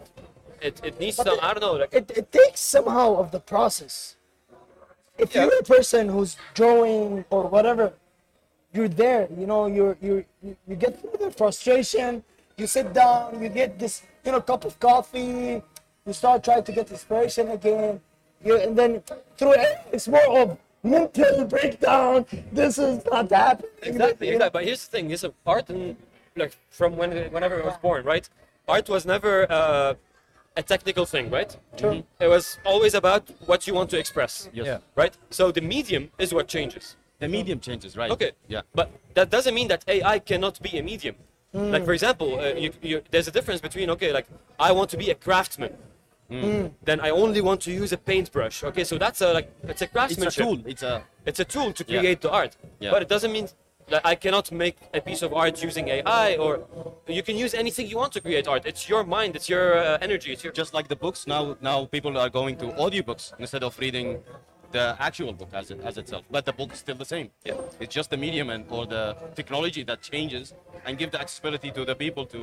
it, 0.62 0.80
it 0.82 0.98
needs 0.98 1.18
But 1.18 1.26
some. 1.26 1.34
it- 1.38 1.44
I 1.44 1.52
don't 1.52 1.60
know. 1.60 1.74
Like, 1.74 1.92
It, 1.92 2.10
it 2.16 2.32
takes 2.32 2.60
somehow 2.60 3.16
of 3.16 3.30
the 3.30 3.40
process. 3.40 4.16
If 5.18 5.34
Yeah. 5.34 5.44
you're 5.44 5.58
a 5.58 5.62
person 5.62 6.08
who's 6.08 6.36
drawing 6.54 7.24
or 7.30 7.42
whatever, 7.48 7.92
you're 8.72 8.88
there. 8.88 9.28
You 9.38 9.46
know, 9.46 9.66
you're 9.66 9.96
you 10.00 10.24
you 10.42 10.56
you 10.68 10.76
get 10.76 11.00
through 11.00 11.16
the 11.18 11.30
frustration. 11.30 12.22
You 12.56 12.66
sit 12.66 12.92
down. 12.94 13.42
You 13.42 13.48
get 13.50 13.78
this 13.78 14.02
you 14.24 14.32
know 14.32 14.40
cup 14.40 14.64
of 14.64 14.78
coffee. 14.80 15.62
You 16.06 16.12
start 16.12 16.44
trying 16.44 16.64
to 16.64 16.72
get 16.72 16.90
inspiration 16.90 17.50
again. 17.50 18.00
You 18.44 18.56
and 18.56 18.76
then 18.76 19.02
through 19.36 19.54
it, 19.54 19.78
it's 19.92 20.08
more 20.08 20.38
of 20.40 20.58
mental 20.82 21.44
breakdown. 21.44 22.26
This 22.52 22.78
is 22.78 23.04
not 23.06 23.30
happening. 23.30 23.70
exactly, 23.82 24.28
You 24.28 24.34
exactly. 24.34 24.58
But 24.58 24.64
here's 24.64 24.84
the 24.86 24.90
thing: 24.90 25.10
is 25.10 25.26
art 25.46 25.70
and 25.70 25.96
like 26.36 26.56
from 26.70 26.96
when 26.96 27.10
whenever 27.32 27.58
it 27.58 27.64
was 27.64 27.76
born, 27.78 28.04
right? 28.04 28.28
Art 28.68 28.88
was 28.88 29.06
never 29.06 29.50
uh, 29.50 29.94
a 30.56 30.62
technical 30.62 31.06
thing, 31.06 31.30
right? 31.30 31.56
True. 31.76 32.02
It 32.20 32.28
was 32.28 32.58
always 32.64 32.94
about 32.94 33.30
what 33.46 33.66
you 33.66 33.74
want 33.74 33.90
to 33.90 33.98
express. 33.98 34.48
Yes. 34.52 34.66
Yeah. 34.66 34.78
Right. 34.94 35.14
So 35.30 35.52
the 35.52 35.60
medium 35.60 36.10
is 36.18 36.34
what 36.34 36.48
changes. 36.48 36.96
The 37.18 37.28
medium 37.28 37.60
changes, 37.60 37.96
right? 37.96 38.10
Okay. 38.10 38.32
Yeah. 38.48 38.62
But 38.74 38.90
that 39.14 39.30
doesn't 39.30 39.54
mean 39.54 39.68
that 39.68 39.84
AI 39.88 40.18
cannot 40.18 40.60
be 40.60 40.78
a 40.78 40.82
medium. 40.82 41.16
Like 41.52 41.86
for 41.86 41.94
example, 41.94 42.38
uh, 42.38 42.48
you, 42.48 42.70
you, 42.82 43.02
there's 43.10 43.28
a 43.28 43.30
difference 43.30 43.62
between 43.62 43.88
okay, 43.90 44.12
like 44.12 44.26
I 44.60 44.72
want 44.72 44.90
to 44.90 44.98
be 44.98 45.08
a 45.10 45.14
craftsman. 45.14 45.72
Then 46.28 47.00
I 47.00 47.10
only 47.10 47.40
want 47.40 47.60
to 47.62 47.70
use 47.72 47.92
a 47.92 47.96
paintbrush. 47.98 48.64
Okay, 48.64 48.84
so 48.84 48.98
that's 48.98 49.20
a 49.20 49.32
like 49.32 49.48
it's 49.62 49.66
a 49.66 49.70
It's 49.70 49.82
a 49.82 49.86
craftsmanship. 49.86 50.44
tool. 50.44 50.58
It's 50.66 50.82
a 50.82 51.02
It's 51.24 51.40
a 51.40 51.44
tool 51.44 51.72
to 51.72 51.84
Yeah. 51.86 52.00
create 52.00 52.20
the 52.20 52.30
art. 52.30 52.56
Yeah. 52.80 52.90
But 52.92 53.02
it 53.02 53.08
doesn't 53.08 53.32
mean 53.32 53.48
that 53.88 54.02
I 54.04 54.14
cannot 54.16 54.50
make 54.50 54.76
a 54.94 55.00
piece 55.00 55.22
of 55.22 55.32
art 55.32 55.62
using 55.62 55.88
AI 55.88 56.36
or 56.36 56.52
you 57.06 57.22
can 57.22 57.36
use 57.36 57.54
anything 57.54 57.86
you 57.88 57.96
want 58.02 58.12
to 58.14 58.20
create 58.20 58.46
art. 58.48 58.66
It's 58.66 58.88
your 58.88 59.04
mind, 59.04 59.36
it's 59.36 59.48
your 59.48 59.66
uh, 59.78 59.98
energy, 60.06 60.32
it's 60.32 60.42
your 60.44 60.52
just 60.52 60.74
like 60.74 60.88
the 60.88 60.96
books 60.96 61.26
now. 61.26 61.56
Now 61.60 61.84
people 61.86 62.12
are 62.18 62.28
going 62.28 62.56
to 62.62 62.66
audiobooks 62.84 63.32
instead 63.38 63.62
of 63.62 63.78
reading 63.78 64.22
the 64.72 64.96
actual 64.98 65.32
book 65.32 65.50
as 65.52 65.70
it, 65.70 65.78
as 65.84 65.96
itself. 65.98 66.24
But 66.30 66.44
the 66.44 66.52
book 66.52 66.72
is 66.72 66.78
still 66.80 66.96
the 66.96 67.04
same. 67.14 67.30
Yeah. 67.44 67.54
It's 67.82 67.94
just 67.94 68.10
the 68.10 68.16
medium 68.16 68.50
and 68.50 68.64
or 68.68 68.86
the 68.86 69.16
technology 69.36 69.84
that 69.84 70.02
changes 70.02 70.54
and 70.84 70.98
give 70.98 71.10
the 71.12 71.20
accessibility 71.20 71.70
to 71.70 71.84
the 71.84 71.94
people 71.94 72.24
to 72.34 72.40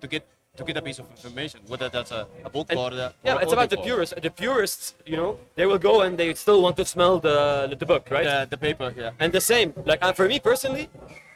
to 0.00 0.06
get 0.08 0.24
to 0.56 0.64
get 0.64 0.76
a 0.76 0.82
piece 0.82 0.98
of 0.98 1.08
information, 1.10 1.60
whether 1.66 1.88
that's 1.88 2.10
a, 2.10 2.26
a 2.44 2.50
book 2.50 2.66
And- 2.70 2.78
or 2.78 2.90
the 2.90 3.12
yeah, 3.24 3.36
or 3.36 3.42
it's 3.42 3.52
about 3.52 3.70
the 3.70 3.76
audiobook. 3.78 3.84
purists. 3.86 4.14
The 4.22 4.30
purists, 4.30 4.94
you 5.06 5.16
know, 5.16 5.38
they 5.54 5.64
will 5.66 5.78
go 5.78 6.02
and 6.02 6.18
they 6.18 6.34
still 6.34 6.60
want 6.60 6.76
to 6.76 6.84
smell 6.84 7.18
the 7.18 7.74
the 7.82 7.86
book, 7.86 8.04
right? 8.10 8.24
The, 8.24 8.46
the 8.50 8.58
paper, 8.58 8.92
yeah. 8.96 9.12
And 9.22 9.32
the 9.32 9.40
same, 9.40 9.72
like 9.86 10.00
uh, 10.04 10.12
for 10.12 10.28
me 10.28 10.38
personally, 10.40 10.90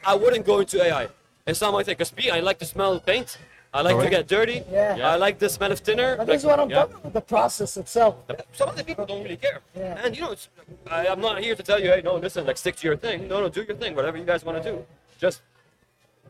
I 0.05 0.13
wouldn't 0.15 0.45
go 0.45 0.59
into 0.59 0.77
AI. 0.83 1.07
It's 1.47 1.61
not 1.61 1.73
my 1.73 1.81
thing. 1.83 1.95
Cause 1.97 2.13
me, 2.15 2.29
I 2.29 2.39
like 2.41 2.59
to 2.59 2.65
smell 2.65 2.99
paint. 2.99 3.37
I 3.73 3.81
like 3.81 3.99
to 4.05 4.09
get 4.09 4.27
dirty. 4.27 4.63
Yeah. 4.71 4.95
yeah. 4.97 5.11
I 5.13 5.15
like 5.17 5.39
the 5.39 5.49
smell 5.49 5.71
of 5.71 5.79
thinner. 5.79 6.15
But 6.15 6.27
like- 6.27 6.35
this 6.37 6.41
is 6.43 6.47
what 6.47 6.59
I'm 6.59 6.69
yeah. 6.69 6.81
talking 6.81 6.95
about. 6.97 7.13
The 7.13 7.21
process 7.35 7.75
itself. 7.77 8.15
Some 8.53 8.69
of 8.69 8.75
the 8.77 8.83
people 8.83 9.05
don't 9.05 9.23
really 9.23 9.37
care. 9.47 9.59
Yeah. 9.75 10.01
And 10.03 10.15
you 10.15 10.21
know, 10.23 10.31
it's, 10.31 10.47
I, 10.89 11.07
I'm 11.07 11.21
not 11.21 11.39
here 11.43 11.55
to 11.55 11.63
tell 11.63 11.79
you, 11.83 11.89
hey, 11.89 12.01
no, 12.03 12.15
listen, 12.15 12.45
like 12.45 12.57
stick 12.57 12.75
to 12.77 12.87
your 12.87 12.97
thing. 12.97 13.27
No, 13.27 13.41
no, 13.41 13.49
do 13.49 13.63
your 13.63 13.75
thing, 13.75 13.93
whatever 13.95 14.17
you 14.17 14.25
guys 14.25 14.45
want 14.45 14.61
to 14.63 14.71
do. 14.71 14.85
Just, 15.19 15.41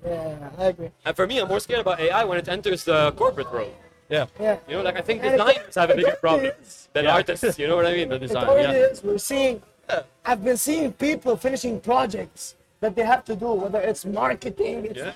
Yeah, 0.06 0.50
I 0.58 0.66
agree. 0.66 0.92
and 1.06 1.16
for 1.16 1.28
me, 1.28 1.40
I'm 1.40 1.48
more 1.48 1.60
scared 1.60 1.82
about 1.82 2.00
AI 2.00 2.24
when 2.26 2.38
it 2.38 2.48
enters 2.48 2.84
the 2.84 3.12
corporate 3.14 3.52
world. 3.52 3.74
Yeah. 4.10 4.26
Yeah. 4.40 4.58
You 4.68 4.78
know, 4.78 4.84
like 4.84 4.98
I 4.98 5.02
think 5.02 5.22
And 5.24 5.32
designers 5.38 5.76
have 5.76 5.90
a 5.90 5.96
bigger 5.96 6.16
problem 6.22 6.54
than 6.94 7.06
Yeah. 7.06 7.14
artists. 7.16 7.60
You 7.60 7.68
know 7.68 7.76
what 7.76 7.86
I 7.86 7.94
mean? 7.94 8.10
The 8.10 8.16
It 8.16 8.20
design. 8.20 8.46
already 8.48 8.78
Yeah. 8.80 8.86
is. 8.92 9.04
We're 9.04 9.18
seeing. 9.18 9.62
I've 10.26 10.44
been 10.44 10.58
seeing 10.58 10.92
people 10.94 11.36
finishing 11.38 11.80
projects 11.80 12.56
that 12.82 12.96
they 12.96 13.04
have 13.04 13.24
to 13.26 13.36
do, 13.36 13.52
whether 13.54 13.80
it's 13.82 14.06
marketing, 14.06 14.86
it's 14.86 14.98
Yeah. 15.00 15.12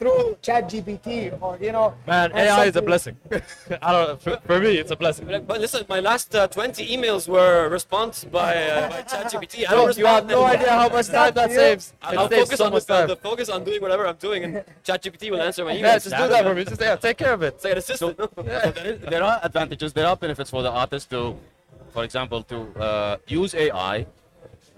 Through 0.00 0.38
ChatGPT 0.42 1.36
or 1.42 1.58
you 1.60 1.72
know. 1.72 1.94
Man, 2.06 2.32
and 2.32 2.48
AI 2.48 2.64
is 2.66 2.76
a 2.76 2.82
blessing. 2.82 3.16
I 3.82 3.92
don't. 3.92 4.20
For, 4.20 4.38
for 4.48 4.58
me, 4.58 4.78
it's 4.78 4.90
a 4.90 4.96
blessing. 4.96 5.26
But, 5.26 5.46
but 5.46 5.60
listen, 5.60 5.84
my 5.88 6.00
last 6.00 6.34
uh, 6.34 6.48
20 6.48 6.86
emails 6.96 7.28
were 7.28 7.68
response 7.68 8.24
by, 8.24 8.56
uh, 8.56 8.88
by 8.88 9.02
ChatGPT. 9.02 9.68
I 9.68 9.72
don't 9.72 9.96
you 9.98 10.06
have 10.06 10.26
no 10.26 10.46
anymore. 10.46 10.50
idea 10.50 10.70
how 10.70 10.88
much 10.88 11.08
time 11.08 11.34
that 11.34 11.52
saves. 11.52 11.92
I'll 12.02 12.20
I'll 12.20 12.28
saves 12.30 12.44
focus 12.44 12.58
so 12.58 12.66
on 12.66 12.72
the, 12.72 12.80
time. 12.80 13.08
the 13.08 13.16
focus 13.16 13.48
on 13.50 13.62
doing 13.62 13.82
whatever 13.82 14.06
I'm 14.06 14.16
doing, 14.16 14.44
and 14.44 14.54
ChatGPT 14.86 15.30
will 15.30 15.42
answer 15.42 15.64
my 15.66 15.74
emails. 15.74 15.80
Yeah, 15.80 15.98
just 15.98 16.16
do 16.16 16.28
that 16.28 16.44
for 16.44 16.54
me. 16.54 16.64
Just 16.64 16.80
yeah, 16.80 16.96
take 16.96 17.18
care 17.18 17.34
of 17.34 17.42
it. 17.42 17.54
It's 17.54 17.64
like 17.64 17.72
an 17.72 17.78
assistant. 17.78 18.16
there 19.12 19.22
are 19.22 19.38
advantages, 19.42 19.92
there 19.92 20.06
are 20.06 20.16
benefits 20.16 20.48
for 20.48 20.62
the 20.62 20.70
artist 20.70 21.10
to, 21.10 21.36
for 21.92 22.04
example, 22.04 22.42
to 22.44 22.56
uh, 22.80 23.16
use 23.26 23.54
AI 23.54 24.06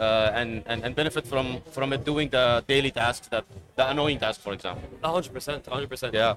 uh, 0.01 0.33
and, 0.35 0.65
and, 0.67 0.83
and 0.85 0.97
benefit 0.97 1.25
from, 1.27 1.61
from 1.71 1.93
it 1.93 2.05
doing 2.05 2.29
the 2.29 2.65
daily 2.67 2.91
tasks, 2.91 3.29
that 3.29 3.45
the 3.77 3.91
annoying 3.91 4.19
task, 4.19 4.41
for 4.41 4.53
example. 4.53 4.89
Hundred 5.03 5.33
percent, 5.33 5.67
hundred 5.67 5.89
percent. 5.89 6.15
Yeah. 6.15 6.35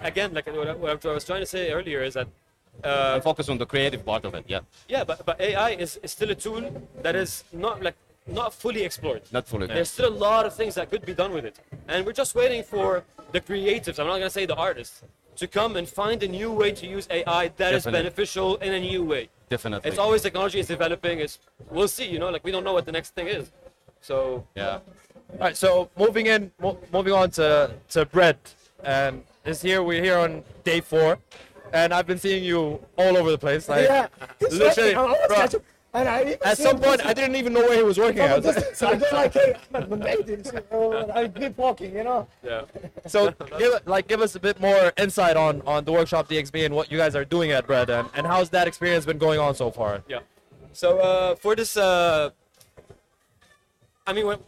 Again, 0.00 0.32
like 0.34 0.46
what 0.46 0.68
I, 0.68 0.74
what 0.74 1.04
I 1.04 1.12
was 1.12 1.24
trying 1.24 1.40
to 1.40 1.46
say 1.46 1.70
earlier 1.72 2.02
is 2.02 2.14
that, 2.14 2.28
uh, 2.84 3.12
And 3.14 3.22
focus 3.22 3.48
on 3.48 3.58
the 3.58 3.66
creative 3.66 4.04
part 4.04 4.24
of 4.24 4.34
it, 4.34 4.44
yeah. 4.46 4.60
yeah, 4.88 5.04
but, 5.04 5.24
but 5.26 5.40
AI 5.40 5.70
is, 5.70 5.98
is 6.02 6.12
still 6.12 6.30
a 6.30 6.34
tool 6.34 6.62
that 7.02 7.16
is 7.16 7.44
not 7.52 7.82
like 7.82 7.96
not 8.26 8.52
fully 8.52 8.82
explored. 8.82 9.22
Not 9.32 9.48
fully. 9.48 9.66
There's 9.66 9.90
still 9.90 10.08
a 10.08 10.18
lot 10.28 10.44
of 10.46 10.54
things 10.54 10.74
that 10.74 10.90
could 10.90 11.04
be 11.04 11.14
done 11.14 11.32
with 11.32 11.44
it, 11.44 11.58
and 11.88 12.04
we're 12.06 12.12
just 12.12 12.34
waiting 12.34 12.62
for 12.62 13.04
the 13.32 13.40
creatives. 13.40 13.98
I'm 13.98 14.06
not 14.06 14.18
gonna 14.18 14.30
say 14.30 14.46
the 14.46 14.54
artists 14.54 15.02
to 15.36 15.46
come 15.46 15.76
and 15.76 15.88
find 15.88 16.22
a 16.22 16.28
new 16.28 16.50
way 16.52 16.72
to 16.72 16.86
use 16.86 17.06
AI 17.10 17.48
that 17.56 17.72
is 17.74 17.84
Definitely. 17.84 17.92
beneficial 18.00 18.56
in 18.56 18.72
a 18.74 18.80
new 18.80 19.04
way. 19.04 19.28
Definitely. 19.48 19.88
It's 19.88 19.98
always 19.98 20.22
technology 20.22 20.58
is 20.58 20.66
developing. 20.66 21.20
It's 21.20 21.38
we'll 21.70 21.88
see. 21.88 22.06
You 22.06 22.18
know, 22.18 22.30
like 22.30 22.44
we 22.44 22.50
don't 22.50 22.64
know 22.64 22.72
what 22.72 22.86
the 22.86 22.92
next 22.92 23.14
thing 23.14 23.28
is. 23.28 23.50
So 24.00 24.46
yeah. 24.54 24.80
All 25.32 25.38
right, 25.40 25.56
so 25.56 25.90
moving 25.96 26.26
in, 26.26 26.50
mo- 26.60 26.78
moving 26.92 27.12
on 27.12 27.30
to 27.32 27.74
to 27.90 28.04
Bred, 28.06 28.38
and 28.82 29.22
this 29.44 29.60
here 29.62 29.82
we're 29.82 30.02
here 30.02 30.18
on 30.18 30.42
day 30.64 30.80
four, 30.80 31.18
and 31.72 31.92
I've 31.92 32.06
been 32.06 32.18
seeing 32.18 32.42
you 32.42 32.80
all 32.96 33.16
over 33.16 33.30
the 33.30 33.38
place. 33.38 33.68
Like, 33.68 33.84
Yeah. 33.84 34.08
It's 34.40 34.54
literally, 34.54 34.94
like, 34.94 34.96
I 34.96 35.00
always 35.00 35.26
bro, 35.28 35.36
catch 35.36 35.54
him, 35.54 35.60
and 35.94 36.08
I 36.08 36.20
even 36.22 36.38
At 36.44 36.56
see 36.56 36.62
some 36.64 36.76
him 36.76 36.82
point, 36.82 37.04
I 37.06 37.12
didn't 37.12 37.36
even 37.36 37.52
know 37.52 37.60
where 37.60 37.76
he 37.76 37.82
was 37.82 37.98
working. 37.98 38.16
from 38.22 38.30
I 38.30 38.32
a 38.32 38.36
was 38.36 38.46
like- 38.46 38.54
distance. 38.56 38.82
I 38.82 38.96
go 38.96 39.06
like, 39.12 39.32
hey, 39.34 39.54
Ahmed, 39.74 39.90
when 39.90 40.00
they 40.00 40.16
do, 40.16 40.42
so 40.42 41.10
I 41.14 41.28
keep 41.28 41.58
walking, 41.58 41.94
you 41.94 42.04
know. 42.04 42.26
yeah. 42.42 42.62
So 43.06 43.30
give 43.58 43.74
like 43.86 44.08
give 44.08 44.22
us 44.22 44.34
a 44.34 44.40
bit 44.40 44.58
more 44.60 44.92
insight 44.96 45.36
on 45.36 45.60
on 45.66 45.84
the 45.84 45.92
workshop 45.92 46.28
DXB 46.28 46.64
and 46.64 46.74
what 46.74 46.90
you 46.90 46.96
guys 46.96 47.14
are 47.14 47.24
doing 47.26 47.52
at 47.52 47.66
Bred 47.66 47.90
and, 47.90 48.08
and 48.14 48.26
how's 48.26 48.48
that 48.50 48.66
experience 48.66 49.04
been 49.04 49.18
going 49.18 49.38
on 49.38 49.54
so 49.54 49.70
far? 49.70 50.02
Yeah. 50.08 50.20
So 50.72 50.98
uh, 50.98 51.34
for 51.34 51.54
this, 51.54 51.76
uh, 51.76 52.30
I 54.06 54.12
mean, 54.14 54.26
when 54.26 54.38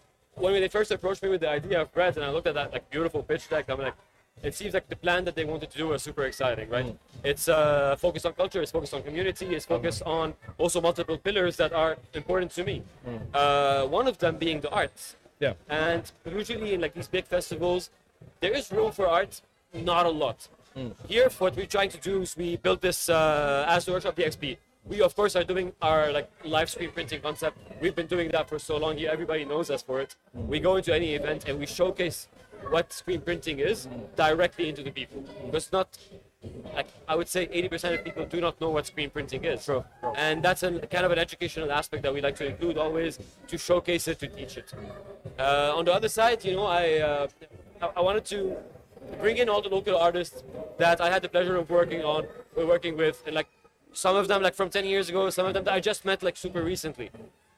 when 0.40 0.55
they 0.55 0.68
first 0.68 0.90
approached 0.90 1.22
me 1.22 1.29
with 1.29 1.40
the 1.40 1.48
idea 1.50 1.81
of 1.83 1.92
Bred, 1.92 2.16
and 2.16 2.24
I 2.24 2.31
looked 2.31 2.46
at 2.46 2.55
that 2.55 2.72
like 2.72 2.90
beautiful 2.90 3.22
pitch 3.22 3.48
deck, 3.48 3.66
I'm 3.68 3.81
like, 3.81 3.94
it 4.42 4.55
seems 4.55 4.72
like 4.72 4.88
the 4.88 4.96
plan 4.96 5.24
that 5.26 5.35
they 5.35 5.44
wanted 5.44 5.70
to 5.70 5.79
do 5.79 5.88
was 5.88 6.03
super 6.03 6.24
exciting, 6.24 6.70
right? 6.70 6.96
It's 7.22 7.46
uh, 7.48 7.96
focused 7.96 8.24
on 8.24 8.33
culture, 8.33 8.62
it's 8.62 8.70
focused 8.72 8.94
on 8.94 9.03
community, 9.03 9.46
it's 9.55 9.66
focused 9.66 10.03
on 10.07 10.35
also 10.57 10.81
multiple 10.81 11.18
pillars 11.18 11.57
that 11.57 11.72
are 11.74 11.98
important 12.14 12.50
to 12.53 12.64
me. 12.64 12.83
Uh, 13.35 13.87
one 13.87 14.07
of 14.09 14.16
them 14.18 14.37
being 14.37 14.61
the 14.61 14.70
arts. 14.70 15.16
Yeah. 15.40 15.55
And 15.68 16.11
usually 16.24 16.72
in 16.74 16.81
like 16.81 16.94
these 16.94 17.09
big 17.09 17.26
festivals, 17.26 17.90
there 18.40 18.53
is 18.53 18.72
room 18.72 18.92
for 18.92 19.07
art, 19.07 19.42
not 19.74 20.07
a 20.07 20.11
lot. 20.11 20.48
Here, 21.07 21.29
what 21.38 21.57
we're 21.57 21.66
trying 21.66 21.90
to 21.90 21.98
do 21.98 22.22
is 22.22 22.37
we 22.37 22.57
built 22.57 22.81
this 22.81 23.09
uh, 23.11 23.66
as 23.68 23.85
the 23.85 23.92
workshop 23.92 24.16
DXB. 24.16 24.57
We 24.84 25.02
of 25.02 25.14
course 25.14 25.36
are 25.36 25.44
doing 25.44 25.72
our 25.82 26.12
like 26.12 26.30
live 26.44 26.70
screen 26.70 26.90
printing 26.90 27.20
concept. 27.20 27.58
We've 27.80 27.94
been 27.94 28.06
doing 28.06 28.30
that 28.30 28.48
for 28.48 28.58
so 28.58 28.76
long 28.76 28.96
here. 28.96 29.10
Everybody 29.10 29.44
knows 29.44 29.70
us 29.70 29.82
for 29.82 30.00
it. 30.00 30.16
We 30.34 30.60
go 30.60 30.76
into 30.76 30.94
any 30.94 31.14
event 31.14 31.48
and 31.48 31.58
we 31.58 31.66
showcase 31.66 32.28
what 32.70 32.92
screen 32.92 33.20
printing 33.20 33.58
is 33.60 33.88
directly 34.16 34.68
into 34.68 34.82
the 34.82 34.90
people. 34.90 35.24
Because 35.44 35.70
not 35.72 35.98
like 36.74 36.88
I 37.06 37.14
would 37.16 37.28
say 37.28 37.46
80% 37.46 37.98
of 37.98 38.04
people 38.04 38.24
do 38.24 38.40
not 38.40 38.60
know 38.60 38.70
what 38.70 38.86
screen 38.86 39.10
printing 39.10 39.44
is. 39.44 39.64
True. 39.64 39.84
And 40.16 40.42
that's 40.42 40.62
a 40.62 40.70
kind 40.86 41.04
of 41.04 41.12
an 41.12 41.18
educational 41.18 41.70
aspect 41.70 42.02
that 42.02 42.14
we 42.14 42.20
like 42.20 42.36
to 42.36 42.46
include 42.46 42.78
always 42.78 43.18
to 43.48 43.58
showcase 43.58 44.08
it, 44.08 44.18
to 44.20 44.28
teach 44.28 44.56
it. 44.56 44.72
Uh, 45.38 45.74
on 45.76 45.84
the 45.84 45.92
other 45.92 46.08
side, 46.08 46.44
you 46.44 46.54
know, 46.54 46.66
I, 46.66 46.98
uh, 46.98 47.26
I 47.82 47.86
I 47.96 48.00
wanted 48.00 48.24
to 48.26 48.56
bring 49.20 49.36
in 49.36 49.48
all 49.48 49.62
the 49.62 49.68
local 49.68 49.96
artists 49.96 50.42
that 50.78 51.00
I 51.00 51.10
had 51.10 51.22
the 51.22 51.28
pleasure 51.28 51.56
of 51.56 51.68
working 51.68 52.02
on, 52.02 52.26
working 52.56 52.96
with, 52.96 53.22
and 53.26 53.34
like 53.34 53.48
some 53.92 54.16
of 54.16 54.29
them 54.29 54.42
like 54.42 54.55
from 54.55 54.70
10 54.70 54.85
years 54.85 55.09
ago, 55.09 55.31
some 55.31 55.46
of 55.46 55.55
them 55.55 55.64
that 55.64 55.74
I 55.74 55.81
just 55.81 56.05
met 56.05 56.22
like 56.22 56.37
super 56.37 56.62
recently. 56.62 57.11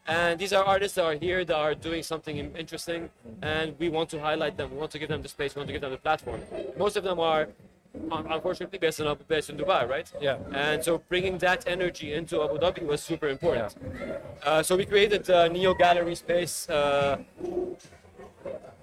And 0.06 0.38
these 0.38 0.52
are 0.52 0.64
artists 0.64 0.96
that 0.96 1.04
are 1.04 1.14
here 1.14 1.44
that 1.44 1.54
are 1.56 1.74
doing 1.74 2.02
something 2.02 2.36
interesting, 2.56 3.08
and 3.40 3.74
we 3.78 3.88
want 3.88 4.10
to 4.10 4.18
highlight 4.20 4.56
them. 4.56 4.72
We 4.72 4.78
want 4.78 4.90
to 4.92 4.98
give 4.98 5.08
them 5.08 5.22
the 5.22 5.28
space. 5.28 5.54
We 5.54 5.60
want 5.60 5.68
to 5.68 5.72
give 5.74 5.82
them 5.82 5.92
the 5.92 5.96
platform. 6.08 6.40
Most 6.76 6.96
of 6.96 7.04
them 7.04 7.20
are, 7.20 7.46
unfortunately, 8.10 8.80
based 8.80 8.98
in 8.98 9.06
Abu- 9.06 9.22
based 9.28 9.48
in 9.50 9.56
Dubai, 9.56 9.88
right? 9.88 10.10
Yeah. 10.20 10.38
And 10.52 10.82
so 10.82 10.98
bringing 11.08 11.38
that 11.38 11.60
energy 11.68 12.14
into 12.14 12.42
Abu 12.42 12.58
Dhabi 12.58 12.84
was 12.84 13.00
super 13.00 13.28
important. 13.28 13.76
Uh, 14.42 14.60
so 14.64 14.76
we 14.76 14.86
created 14.86 15.28
a 15.30 15.48
Neo 15.48 15.72
Gallery 15.72 16.16
space. 16.16 16.68
Uh, 16.68 17.18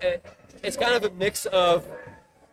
it- 0.01 0.23
it's 0.63 0.77
kind 0.77 0.93
of 0.95 1.03
a 1.03 1.13
mix 1.15 1.45
of 1.47 1.85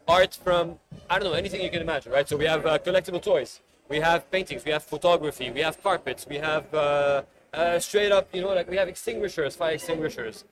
art 0.09 0.35
from 0.35 0.79
I 1.09 1.19
don't 1.21 1.29
know 1.31 1.35
anything 1.35 1.61
you 1.63 1.71
can 1.71 1.83
imagine, 1.83 2.11
right? 2.11 2.29
So 2.29 2.37
we 2.37 2.47
have 2.47 2.67
uh, 2.67 2.79
collectible 2.79 3.23
toys, 3.23 3.61
we 3.89 3.99
have 4.01 4.31
paintings, 4.31 4.65
we 4.65 4.73
have 4.73 4.83
photography, 4.83 5.51
we 5.51 5.61
have 5.61 5.83
carpets, 5.83 6.27
we 6.29 6.37
have 6.37 6.73
uh, 6.75 7.23
uh, 7.55 7.79
straight 7.79 8.13
up, 8.13 8.29
you 8.35 8.43
know, 8.43 8.49
like 8.55 8.69
we 8.69 8.77
have 8.77 8.89
extinguishers, 8.89 9.57
fire 9.57 9.73
extinguishers. 9.75 10.45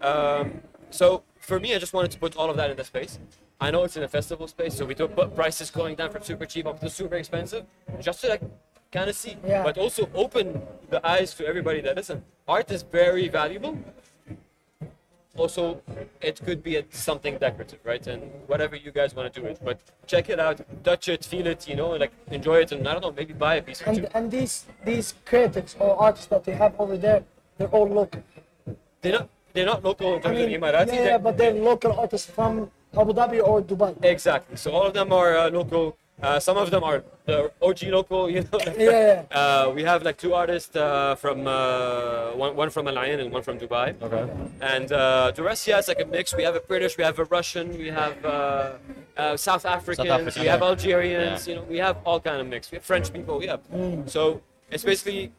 Um, 0.00 0.60
so 0.90 1.22
for 1.40 1.58
me, 1.58 1.74
I 1.74 1.78
just 1.78 1.92
wanted 1.92 2.10
to 2.12 2.18
put 2.18 2.36
all 2.36 2.50
of 2.50 2.56
that 2.56 2.70
in 2.70 2.76
the 2.76 2.84
space. 2.84 3.18
I 3.60 3.70
know 3.70 3.84
it's 3.84 3.96
in 3.96 4.02
a 4.02 4.08
festival 4.08 4.46
space, 4.48 4.74
so 4.76 4.84
we 4.84 4.94
took 4.94 5.14
put 5.14 5.34
prices 5.34 5.70
going 5.70 5.94
down 5.96 6.10
from 6.10 6.22
super 6.22 6.44
cheap 6.46 6.66
up 6.66 6.80
to 6.80 6.90
super 6.90 7.16
expensive, 7.16 7.64
just 8.00 8.20
to 8.22 8.28
like 8.28 8.42
kind 8.92 9.08
of 9.08 9.16
see, 9.16 9.36
Yeah. 9.46 9.62
but 9.62 9.78
also 9.78 10.08
open 10.14 10.60
the 10.90 11.04
eyes 11.06 11.34
to 11.34 11.46
everybody 11.46 11.80
that 11.80 11.96
listen. 11.96 12.22
Art 12.46 12.70
is 12.70 12.82
very 12.82 13.28
valuable. 13.28 13.78
Also, 15.36 15.80
it 16.20 16.40
could 16.44 16.62
be 16.62 16.76
a, 16.76 16.84
something 16.90 17.36
decorative, 17.38 17.80
right? 17.84 18.06
And 18.06 18.22
whatever 18.46 18.76
you 18.76 18.92
guys 18.92 19.14
want 19.16 19.32
to 19.32 19.40
do 19.40 19.46
it, 19.46 19.58
but 19.64 19.80
check 20.06 20.30
it 20.30 20.38
out, 20.38 20.60
touch 20.84 21.08
it, 21.08 21.24
feel 21.24 21.46
it, 21.48 21.66
you 21.68 21.74
know, 21.74 21.90
like 21.90 22.12
enjoy 22.30 22.58
it, 22.60 22.70
and 22.70 22.86
I 22.86 22.92
don't 22.92 23.02
know, 23.02 23.10
maybe 23.12 23.32
buy 23.32 23.56
a 23.56 23.62
piece 23.62 23.82
or 23.82 23.86
two. 23.86 23.90
And 23.90 24.08
and 24.14 24.30
these 24.30 24.66
these 24.84 25.14
critics 25.24 25.74
or 25.80 26.00
artists 26.00 26.26
that 26.26 26.44
they 26.44 26.52
have 26.54 26.72
over 26.78 26.96
there, 26.96 27.24
they're 27.58 27.68
all 27.78 27.88
local. 27.88 28.22
They're 29.02 29.12
not 29.18 29.28
they're 29.52 29.66
not 29.66 29.82
local 29.82 30.14
in 30.14 30.18
I 30.20 30.22
terms 30.22 30.38
mean, 30.38 30.54
of 30.54 30.60
Emirati. 30.62 30.86
yeah, 30.86 31.04
they're- 31.04 31.18
but 31.18 31.36
they're 31.36 31.52
local 31.54 31.92
artists 31.98 32.30
from 32.30 32.70
Abu 32.96 33.12
Dhabi 33.12 33.40
or 33.44 33.60
Dubai. 33.60 33.92
Exactly. 34.04 34.56
So 34.56 34.70
all 34.70 34.86
of 34.86 34.94
them 34.94 35.12
are 35.12 35.36
uh, 35.36 35.50
local. 35.50 35.96
Uh, 36.22 36.38
some 36.40 36.56
of 36.56 36.70
them 36.70 36.84
are 36.84 37.02
the 37.26 37.50
OG 37.60 37.82
local. 37.84 38.30
You 38.30 38.42
know. 38.42 38.58
Yeah. 38.78 39.24
Uh, 39.34 39.72
we 39.74 39.82
have 39.82 40.02
like 40.02 40.16
two 40.16 40.34
artists 40.34 40.74
uh, 40.76 41.14
from 41.16 41.46
uh, 41.46 42.30
one 42.32 42.54
one 42.56 42.70
from 42.70 42.86
Al 42.88 42.98
Ain 42.98 43.20
and 43.20 43.32
one 43.32 43.42
from 43.42 43.58
Dubai. 43.58 43.94
Okay. 44.00 44.24
And 44.60 44.90
uh, 44.92 45.32
the 45.34 45.42
rest, 45.42 45.66
yeah, 45.66 45.78
it's 45.78 45.88
like 45.88 46.00
a 46.00 46.06
mix. 46.06 46.34
We 46.34 46.44
have 46.44 46.54
a 46.54 46.60
British, 46.60 46.96
we 46.96 47.04
have 47.04 47.18
a 47.18 47.24
Russian, 47.24 47.76
we 47.76 47.88
have 47.88 48.24
uh, 48.24 48.72
uh, 49.16 49.36
South 49.36 49.64
Africans, 49.66 50.08
African, 50.08 50.42
we 50.42 50.48
have 50.48 50.60
yeah. 50.60 50.66
Algerians. 50.66 51.46
Yeah. 51.46 51.54
You 51.54 51.60
know, 51.60 51.66
we 51.68 51.78
have 51.78 51.96
all 52.04 52.20
kind 52.20 52.40
of 52.40 52.46
mix. 52.46 52.70
We 52.70 52.76
have 52.76 52.84
French 52.84 53.12
people. 53.12 53.42
Yeah. 53.42 53.56
So 54.06 54.40
it's 54.70 54.84
basically 54.84 55.32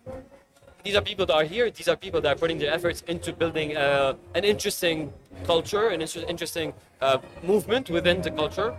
these 0.84 0.96
are 0.96 1.02
people 1.02 1.26
that 1.26 1.34
are 1.34 1.44
here. 1.44 1.70
These 1.72 1.88
are 1.88 1.96
people 1.96 2.22
that 2.22 2.32
are 2.36 2.40
putting 2.40 2.60
their 2.60 2.72
efforts 2.72 3.02
into 3.08 3.34
building 3.34 3.76
uh, 3.76 4.14
an 4.36 4.44
interesting 4.44 5.12
culture, 5.44 5.90
an 5.90 6.02
interesting 6.02 6.74
uh, 7.02 7.18
movement 7.44 7.90
within 7.90 8.22
the 8.22 8.32
culture. 8.32 8.76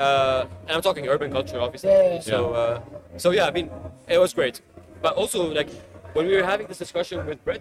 Uh, 0.00 0.46
and 0.66 0.70
I'm 0.76 0.82
talking 0.82 1.06
urban 1.08 1.30
culture, 1.30 1.60
obviously. 1.60 1.90
Yeah, 1.90 2.14
yeah. 2.14 2.20
So, 2.20 2.52
uh, 2.54 2.80
so 3.18 3.30
yeah, 3.32 3.46
I 3.46 3.50
mean, 3.50 3.70
it 4.08 4.18
was 4.18 4.32
great. 4.32 4.60
But 5.02 5.14
also, 5.14 5.52
like 5.52 5.68
when 6.14 6.26
we 6.26 6.34
were 6.36 6.42
having 6.42 6.66
this 6.66 6.78
discussion 6.78 7.24
with 7.26 7.44
Bred, 7.44 7.60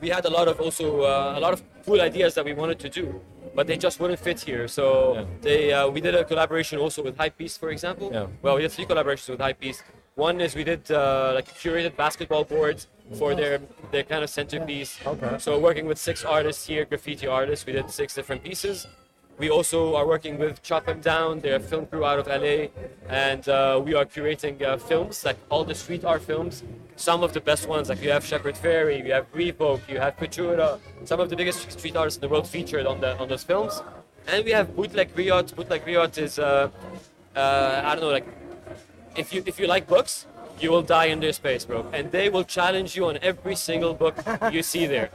we 0.00 0.08
had 0.08 0.24
a 0.24 0.30
lot 0.30 0.46
of 0.48 0.60
also 0.60 1.02
uh, 1.02 1.34
a 1.36 1.40
lot 1.40 1.52
of 1.52 1.62
cool 1.84 2.00
ideas 2.00 2.34
that 2.34 2.44
we 2.44 2.52
wanted 2.52 2.78
to 2.80 2.88
do, 2.88 3.20
but 3.56 3.66
they 3.66 3.76
just 3.76 3.98
wouldn't 4.00 4.20
fit 4.20 4.40
here. 4.40 4.68
So 4.68 4.84
Yeah. 5.14 5.24
they 5.40 5.72
uh, 5.72 5.88
we 5.94 6.00
did 6.00 6.14
a 6.14 6.24
collaboration 6.24 6.78
also 6.78 7.02
with 7.02 7.16
Hypebeast, 7.16 7.58
for 7.58 7.70
example. 7.70 8.08
Yeah. 8.12 8.26
Well, 8.42 8.54
we 8.56 8.62
did 8.62 8.72
three 8.72 8.86
collaborations 8.86 9.28
with 9.30 9.40
Hypebeast. 9.40 9.82
One 10.14 10.40
is 10.40 10.54
we 10.54 10.64
did 10.64 10.90
uh, 10.90 11.32
like 11.34 11.48
curated 11.62 11.96
basketball 11.96 12.44
boards 12.44 12.86
for 13.18 13.34
their 13.34 13.58
their 13.92 14.04
kind 14.04 14.22
of 14.24 14.30
centerpiece. 14.30 14.98
Okay. 15.06 15.38
So 15.38 15.58
working 15.58 15.86
with 15.86 15.98
six 15.98 16.24
artists 16.24 16.66
here, 16.66 16.84
graffiti 16.84 17.26
artists, 17.26 17.66
we 17.66 17.72
did 17.72 17.90
six 17.90 18.14
different 18.14 18.42
pieces. 18.44 18.86
We 19.42 19.50
also 19.50 19.96
are 19.96 20.06
working 20.06 20.38
with 20.38 20.62
Chop 20.62 20.86
'Em 20.86 21.00
Down, 21.00 21.40
they're 21.40 21.56
a 21.56 21.66
film 21.70 21.86
crew 21.86 22.04
out 22.04 22.20
of 22.20 22.28
LA, 22.28 22.68
and 23.08 23.48
uh, 23.48 23.82
we 23.84 23.92
are 23.92 24.04
curating 24.04 24.62
uh, 24.62 24.76
films, 24.76 25.24
like 25.24 25.36
all 25.50 25.64
the 25.64 25.74
street 25.74 26.04
art 26.04 26.22
films. 26.22 26.62
Some 26.94 27.24
of 27.24 27.32
the 27.32 27.40
best 27.40 27.66
ones, 27.66 27.88
like 27.88 28.00
you 28.00 28.12
have 28.12 28.24
Shepard 28.24 28.54
Fairey, 28.54 29.04
you 29.04 29.12
have 29.12 29.26
Revok, 29.32 29.80
you 29.88 29.98
have 29.98 30.16
Futura, 30.16 30.78
some 31.04 31.18
of 31.18 31.28
the 31.28 31.34
biggest 31.34 31.72
street 31.72 31.96
artists 31.96 32.18
in 32.18 32.20
the 32.20 32.28
world 32.28 32.46
featured 32.46 32.86
on 32.86 33.00
the 33.00 33.18
on 33.18 33.26
those 33.28 33.42
films. 33.42 33.82
And 34.28 34.44
we 34.44 34.52
have 34.52 34.76
Bootleg 34.76 35.08
Griot. 35.16 35.56
Bootleg 35.56 35.84
Griot 35.86 36.18
is, 36.18 36.38
uh, 36.38 36.70
uh, 37.34 37.82
I 37.84 37.96
don't 37.96 38.04
know, 38.04 38.14
like 38.18 38.28
if 39.16 39.34
you 39.34 39.42
if 39.44 39.58
you 39.58 39.66
like 39.66 39.88
books, 39.88 40.26
you 40.60 40.70
will 40.70 40.86
die 40.98 41.06
in 41.06 41.18
their 41.18 41.32
space, 41.32 41.64
bro. 41.64 41.80
And 41.92 42.12
they 42.12 42.28
will 42.28 42.44
challenge 42.44 42.94
you 42.96 43.06
on 43.06 43.18
every 43.30 43.56
single 43.56 43.92
book 43.92 44.14
you 44.52 44.62
see 44.62 44.86
there. 44.86 45.10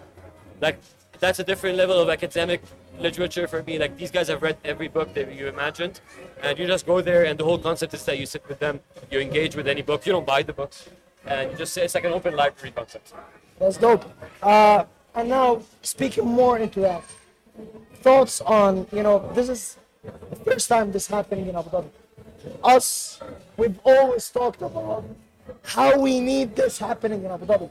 Like 0.59 0.77
that's 1.19 1.39
a 1.39 1.43
different 1.43 1.77
level 1.77 1.97
of 1.97 2.09
academic 2.09 2.61
literature 2.99 3.47
for 3.47 3.63
me. 3.63 3.79
Like 3.79 3.97
these 3.97 4.11
guys 4.11 4.27
have 4.27 4.41
read 4.41 4.57
every 4.63 4.87
book 4.87 5.13
that 5.13 5.33
you 5.33 5.47
imagined, 5.47 6.01
and 6.41 6.57
you 6.57 6.67
just 6.67 6.85
go 6.85 7.01
there, 7.01 7.25
and 7.25 7.39
the 7.39 7.43
whole 7.43 7.57
concept 7.57 7.93
is 7.93 8.03
that 8.05 8.17
you 8.17 8.25
sit 8.25 8.47
with 8.47 8.59
them, 8.59 8.79
you 9.11 9.19
engage 9.19 9.55
with 9.55 9.67
any 9.67 9.81
book, 9.81 10.05
you 10.05 10.11
don't 10.11 10.25
buy 10.25 10.43
the 10.43 10.53
books, 10.53 10.89
and 11.25 11.51
you 11.51 11.57
just 11.57 11.73
say 11.73 11.83
it's 11.83 11.95
like 11.95 12.05
an 12.05 12.13
open 12.13 12.35
library 12.35 12.71
concept. 12.71 13.13
That's 13.59 13.77
dope. 13.77 14.05
Uh, 14.41 14.85
and 15.15 15.29
now 15.29 15.61
speaking 15.81 16.25
more 16.25 16.57
into 16.59 16.79
that, 16.81 17.03
thoughts 18.01 18.41
on 18.41 18.87
you 18.91 19.03
know 19.03 19.31
this 19.33 19.49
is 19.49 19.77
the 20.29 20.35
first 20.37 20.69
time 20.69 20.91
this 20.91 21.07
happening 21.07 21.47
in 21.47 21.55
Abu 21.55 21.69
Dhabi. 21.69 21.89
Us, 22.63 23.19
we've 23.57 23.79
always 23.83 24.29
talked 24.29 24.61
about 24.61 25.03
how 25.63 25.99
we 25.99 26.19
need 26.19 26.55
this 26.55 26.77
happening 26.77 27.23
in 27.23 27.31
Abu 27.31 27.45
Dhabi. 27.45 27.69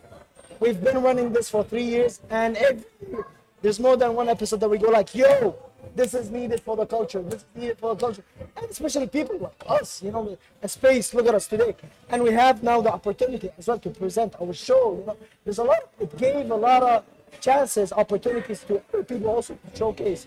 We've 0.58 0.82
been 0.82 1.02
running 1.02 1.32
this 1.32 1.50
for 1.50 1.62
three 1.64 1.84
years, 1.84 2.20
and 2.30 2.56
every 2.56 2.84
year 3.10 3.26
there's 3.62 3.80
more 3.80 3.96
than 3.96 4.14
one 4.14 4.28
episode 4.28 4.60
that 4.60 4.68
we 4.68 4.78
go 4.78 4.88
like, 4.88 5.14
"Yo, 5.14 5.54
this 5.94 6.14
is 6.14 6.30
needed 6.30 6.60
for 6.60 6.76
the 6.76 6.86
culture. 6.86 7.22
This 7.22 7.40
is 7.40 7.46
needed 7.54 7.78
for 7.78 7.94
the 7.94 8.00
culture," 8.00 8.24
and 8.56 8.70
especially 8.70 9.06
people 9.06 9.38
like 9.38 9.62
us, 9.66 10.02
you 10.02 10.10
know, 10.10 10.36
a 10.62 10.68
space. 10.68 11.14
Look 11.14 11.26
at 11.26 11.34
us 11.34 11.46
today, 11.46 11.74
and 12.10 12.22
we 12.22 12.32
have 12.32 12.62
now 12.62 12.80
the 12.80 12.92
opportunity 12.92 13.50
as 13.58 13.66
well 13.68 13.78
to 13.78 13.90
present 13.90 14.34
our 14.40 14.52
show. 14.52 14.96
You 14.98 15.06
know, 15.06 15.16
there's 15.44 15.58
a 15.58 15.64
lot. 15.64 15.80
It 15.98 16.16
gave 16.16 16.50
a 16.50 16.54
lot 16.54 16.82
of 16.82 17.04
chances, 17.40 17.92
opportunities 17.92 18.64
to 18.64 18.82
other 18.92 19.04
people 19.04 19.28
also 19.30 19.54
to 19.54 19.76
showcase 19.76 20.26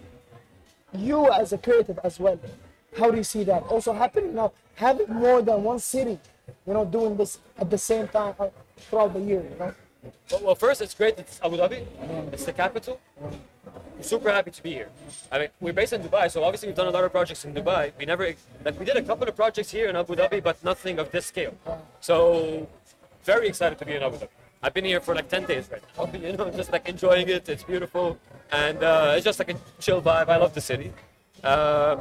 you 0.93 1.31
as 1.31 1.53
a 1.53 1.57
creative 1.57 1.99
as 2.03 2.19
well. 2.19 2.39
How 2.97 3.11
do 3.11 3.17
you 3.17 3.23
see 3.23 3.43
that 3.43 3.63
also 3.63 3.93
happening 3.93 4.35
now? 4.35 4.51
Having 4.75 5.13
more 5.13 5.41
than 5.41 5.63
one 5.63 5.79
city, 5.79 6.19
you 6.65 6.73
know, 6.73 6.85
doing 6.85 7.15
this 7.15 7.39
at 7.57 7.69
the 7.69 7.77
same 7.77 8.07
time 8.07 8.33
throughout 8.77 9.13
the 9.13 9.19
year. 9.19 9.43
You 9.43 9.57
know, 9.59 9.73
Well, 10.03 10.41
well, 10.43 10.55
first, 10.55 10.81
it's 10.81 10.93
great 10.93 11.17
that 11.17 11.27
it's 11.27 11.39
Abu 11.43 11.57
Dhabi. 11.57 11.85
It's 12.31 12.45
the 12.45 12.53
capital. 12.53 12.99
I'm 13.21 14.03
super 14.03 14.31
happy 14.31 14.51
to 14.51 14.63
be 14.63 14.71
here. 14.71 14.89
I 15.31 15.39
mean, 15.39 15.49
we're 15.59 15.73
based 15.73 15.93
in 15.93 16.01
Dubai, 16.01 16.31
so 16.31 16.43
obviously 16.43 16.69
we've 16.69 16.75
done 16.75 16.87
a 16.87 16.91
lot 16.91 17.03
of 17.03 17.11
projects 17.11 17.43
in 17.43 17.53
Dubai. 17.53 17.91
We 17.97 18.05
never, 18.05 18.33
like, 18.63 18.79
we 18.79 18.85
did 18.85 18.95
a 18.95 19.01
couple 19.01 19.27
of 19.27 19.35
projects 19.35 19.71
here 19.71 19.89
in 19.89 19.95
Abu 19.95 20.15
Dhabi, 20.15 20.41
but 20.41 20.63
nothing 20.63 20.99
of 20.99 21.11
this 21.11 21.25
scale. 21.25 21.53
So, 21.99 22.67
very 23.23 23.47
excited 23.47 23.77
to 23.79 23.85
be 23.85 23.95
in 23.95 24.03
Abu 24.03 24.17
Dhabi. 24.17 24.29
I've 24.63 24.73
been 24.73 24.85
here 24.85 25.01
for 25.01 25.15
like 25.15 25.29
10 25.29 25.45
days 25.45 25.69
right 25.71 25.81
now. 25.97 26.09
You 26.19 26.33
know, 26.33 26.49
just 26.51 26.71
like 26.71 26.87
enjoying 26.87 27.27
it. 27.29 27.47
It's 27.49 27.63
beautiful, 27.63 28.17
and 28.51 28.81
uh, 28.83 29.13
it's 29.15 29.25
just 29.25 29.39
like 29.39 29.51
a 29.51 29.55
chill 29.79 30.01
vibe. 30.01 30.29
I 30.29 30.37
love 30.37 30.53
the 30.53 30.61
city. 30.61 30.91
Uh, 31.43 31.95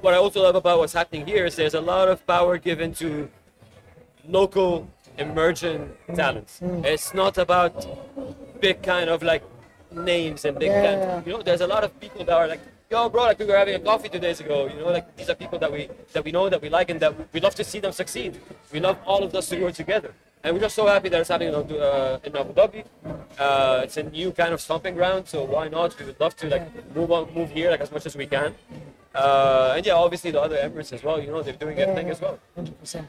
what 0.00 0.14
I 0.14 0.16
also 0.16 0.42
love 0.42 0.54
about 0.54 0.78
what's 0.78 0.94
happening 0.94 1.26
here 1.26 1.44
is 1.44 1.56
there's 1.56 1.74
a 1.74 1.80
lot 1.80 2.08
of 2.08 2.26
power 2.26 2.56
given 2.56 2.94
to 2.94 3.30
local 4.26 4.88
emerging 5.18 5.90
talents. 6.14 6.60
It's 6.84 7.14
not 7.14 7.38
about 7.38 7.74
big 8.60 8.82
kind 8.82 9.08
of 9.10 9.22
like 9.22 9.42
names 9.92 10.44
and 10.44 10.58
big 10.58 10.68
Yeah. 10.70 10.84
kind 10.86 11.26
you 11.26 11.32
know 11.32 11.42
there's 11.42 11.62
a 11.62 11.66
lot 11.66 11.82
of 11.82 11.90
people 12.00 12.24
that 12.24 12.36
are 12.40 12.46
like 12.46 12.60
yo 12.90 13.08
bro 13.08 13.22
like 13.24 13.38
we 13.38 13.46
were 13.46 13.56
having 13.56 13.74
a 13.74 13.78
coffee 13.80 14.08
two 14.08 14.18
days 14.18 14.40
ago. 14.40 14.66
You 14.72 14.76
know 14.80 14.90
like 14.90 15.16
these 15.16 15.28
are 15.30 15.34
people 15.34 15.58
that 15.58 15.70
we 15.72 15.88
that 16.12 16.24
we 16.24 16.32
know 16.32 16.48
that 16.48 16.60
we 16.62 16.68
like 16.68 16.90
and 16.90 17.00
that 17.00 17.12
we 17.32 17.40
love 17.40 17.54
to 17.56 17.64
see 17.64 17.80
them 17.80 17.92
succeed. 17.92 18.32
We 18.72 18.80
love 18.80 18.98
all 19.06 19.22
of 19.22 19.34
us 19.34 19.48
to 19.50 19.60
work 19.62 19.74
together. 19.74 20.12
And 20.42 20.54
we're 20.54 20.60
just 20.68 20.74
so 20.74 20.86
happy 20.86 21.08
that 21.10 21.20
it's 21.20 21.28
happening 21.28 21.52
in 21.52 21.60
Abu, 21.60 21.76
uh, 21.76 22.18
in 22.24 22.34
Abu 22.34 22.52
Dhabi. 22.54 22.82
Uh, 23.38 23.80
it's 23.84 23.98
a 23.98 24.04
new 24.04 24.32
kind 24.32 24.54
of 24.54 24.60
stomping 24.60 24.94
ground 24.94 25.28
so 25.28 25.44
why 25.44 25.68
not? 25.68 25.98
We 25.98 26.06
would 26.06 26.18
love 26.20 26.34
to 26.36 26.48
like 26.48 26.66
move 26.94 27.10
on 27.12 27.22
move 27.34 27.50
here 27.50 27.70
like 27.70 27.80
as 27.80 27.90
much 27.92 28.06
as 28.06 28.16
we 28.16 28.26
can. 28.26 28.54
Uh, 29.14 29.74
and 29.76 29.84
yeah 29.84 29.94
obviously 29.94 30.30
the 30.30 30.40
other 30.40 30.56
Emirates 30.56 30.92
as 30.92 31.02
well 31.02 31.18
you 31.20 31.26
know 31.32 31.42
they're 31.42 31.60
doing 31.64 31.76
their 31.76 31.94
thing 31.96 32.08
as 32.10 32.20
well. 32.20 32.38
Hundred 32.54 32.78
percent. 32.80 33.06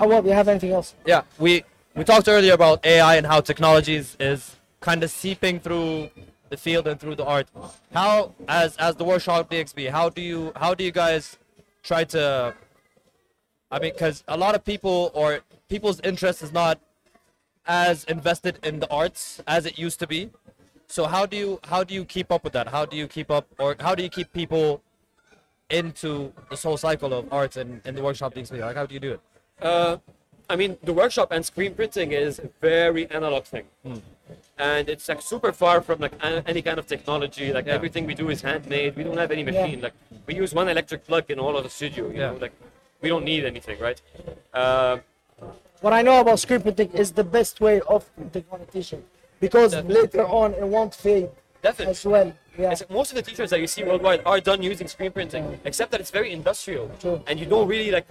Oh, 0.00 0.06
well, 0.06 0.24
you 0.24 0.32
have 0.32 0.48
anything 0.48 0.72
else? 0.72 0.94
Yeah, 1.04 1.22
we 1.38 1.64
we 1.96 2.04
talked 2.04 2.28
earlier 2.28 2.54
about 2.54 2.84
AI 2.86 3.16
and 3.16 3.26
how 3.26 3.40
technologies 3.40 4.16
is 4.20 4.56
kind 4.80 5.02
of 5.02 5.10
seeping 5.10 5.58
through 5.58 6.10
the 6.50 6.56
field 6.56 6.86
and 6.86 7.00
through 7.00 7.16
the 7.16 7.24
art. 7.24 7.48
How, 7.92 8.34
as 8.46 8.76
as 8.76 8.94
the 8.96 9.04
workshop 9.04 9.50
DXB, 9.50 9.90
how 9.90 10.08
do 10.08 10.22
you 10.22 10.52
how 10.56 10.74
do 10.74 10.84
you 10.84 10.92
guys 10.92 11.36
try 11.82 12.04
to? 12.04 12.54
I 13.70 13.78
mean, 13.80 13.92
because 13.92 14.24
a 14.28 14.36
lot 14.36 14.54
of 14.54 14.64
people 14.64 15.10
or 15.14 15.40
people's 15.68 16.00
interest 16.00 16.42
is 16.42 16.52
not 16.52 16.80
as 17.66 18.04
invested 18.04 18.58
in 18.62 18.80
the 18.80 18.90
arts 18.90 19.42
as 19.46 19.66
it 19.66 19.78
used 19.78 19.98
to 19.98 20.06
be. 20.06 20.30
So 20.86 21.06
how 21.06 21.26
do 21.26 21.36
you 21.36 21.60
how 21.64 21.82
do 21.84 21.92
you 21.92 22.04
keep 22.04 22.30
up 22.30 22.44
with 22.44 22.52
that? 22.52 22.68
How 22.68 22.86
do 22.86 22.96
you 22.96 23.08
keep 23.08 23.30
up 23.30 23.46
or 23.58 23.76
how 23.80 23.94
do 23.94 24.02
you 24.02 24.08
keep 24.08 24.32
people 24.32 24.82
into 25.70 26.32
this 26.48 26.62
whole 26.62 26.78
cycle 26.78 27.12
of 27.12 27.30
arts 27.30 27.58
and, 27.58 27.82
and 27.84 27.96
the 27.96 28.02
workshop 28.02 28.34
DXB? 28.34 28.60
Like 28.60 28.76
how 28.76 28.86
do 28.86 28.94
you 28.94 29.00
do 29.00 29.12
it? 29.12 29.20
Uh, 29.60 29.96
I 30.50 30.56
mean, 30.56 30.78
the 30.82 30.92
workshop 30.92 31.28
and 31.30 31.44
screen 31.44 31.74
printing 31.74 32.12
is 32.12 32.38
a 32.38 32.48
very 32.60 33.10
analog 33.10 33.44
thing, 33.44 33.66
and 34.58 34.88
it's 34.88 35.08
like 35.08 35.20
super 35.20 35.52
far 35.52 35.80
from 35.82 36.00
like 36.00 36.12
any 36.46 36.62
kind 36.62 36.78
of 36.78 36.86
technology. 36.86 37.52
Like 37.52 37.66
Yeah. 37.66 37.74
everything 37.74 38.06
we 38.06 38.14
do 38.14 38.30
is 38.30 38.40
handmade. 38.42 38.96
We 38.96 39.04
don't 39.04 39.18
have 39.18 39.30
any 39.30 39.44
machine. 39.44 39.80
Like 39.80 39.92
we 40.26 40.34
use 40.34 40.54
one 40.54 40.68
electric 40.68 41.06
plug 41.06 41.24
in 41.30 41.38
all 41.38 41.56
of 41.56 41.64
the 41.64 41.70
studio. 41.70 42.08
You 42.08 42.18
Yeah. 42.20 42.30
know, 42.30 42.38
like 42.44 42.52
we 43.02 43.08
don't 43.08 43.24
need 43.24 43.44
anything, 43.44 43.78
right? 43.78 44.00
Uh, 44.54 44.98
What 45.80 45.92
I 45.92 46.02
know 46.02 46.20
about 46.20 46.40
screen 46.40 46.60
printing 46.60 46.90
is 46.92 47.12
the 47.12 47.22
best 47.22 47.60
way 47.60 47.80
of 47.82 48.00
printing 48.16 48.44
on 48.50 48.60
because 49.40 49.70
Definitely. 49.70 49.94
later 50.02 50.24
on 50.26 50.48
it 50.54 50.64
won't 50.74 50.92
fade 50.92 51.28
Definitely. 51.62 51.92
as 51.92 52.04
well. 52.04 52.32
Yeah. 52.58 52.72
It's- 52.72 52.84
most 52.90 53.08
of 53.12 53.16
the 53.18 53.22
t-shirts 53.22 53.50
that 53.52 53.60
you 53.60 53.68
see 53.68 53.84
worldwide 53.84 54.22
are 54.26 54.40
done 54.40 54.60
using 54.72 54.88
screen 54.88 55.12
printing, 55.12 55.44
except 55.64 55.92
that 55.92 56.00
it's 56.00 56.10
very 56.10 56.32
industrial, 56.32 56.90
True. 56.98 57.22
and 57.28 57.38
you 57.38 57.46
don't 57.46 57.68
really 57.68 57.92
like 57.92 58.06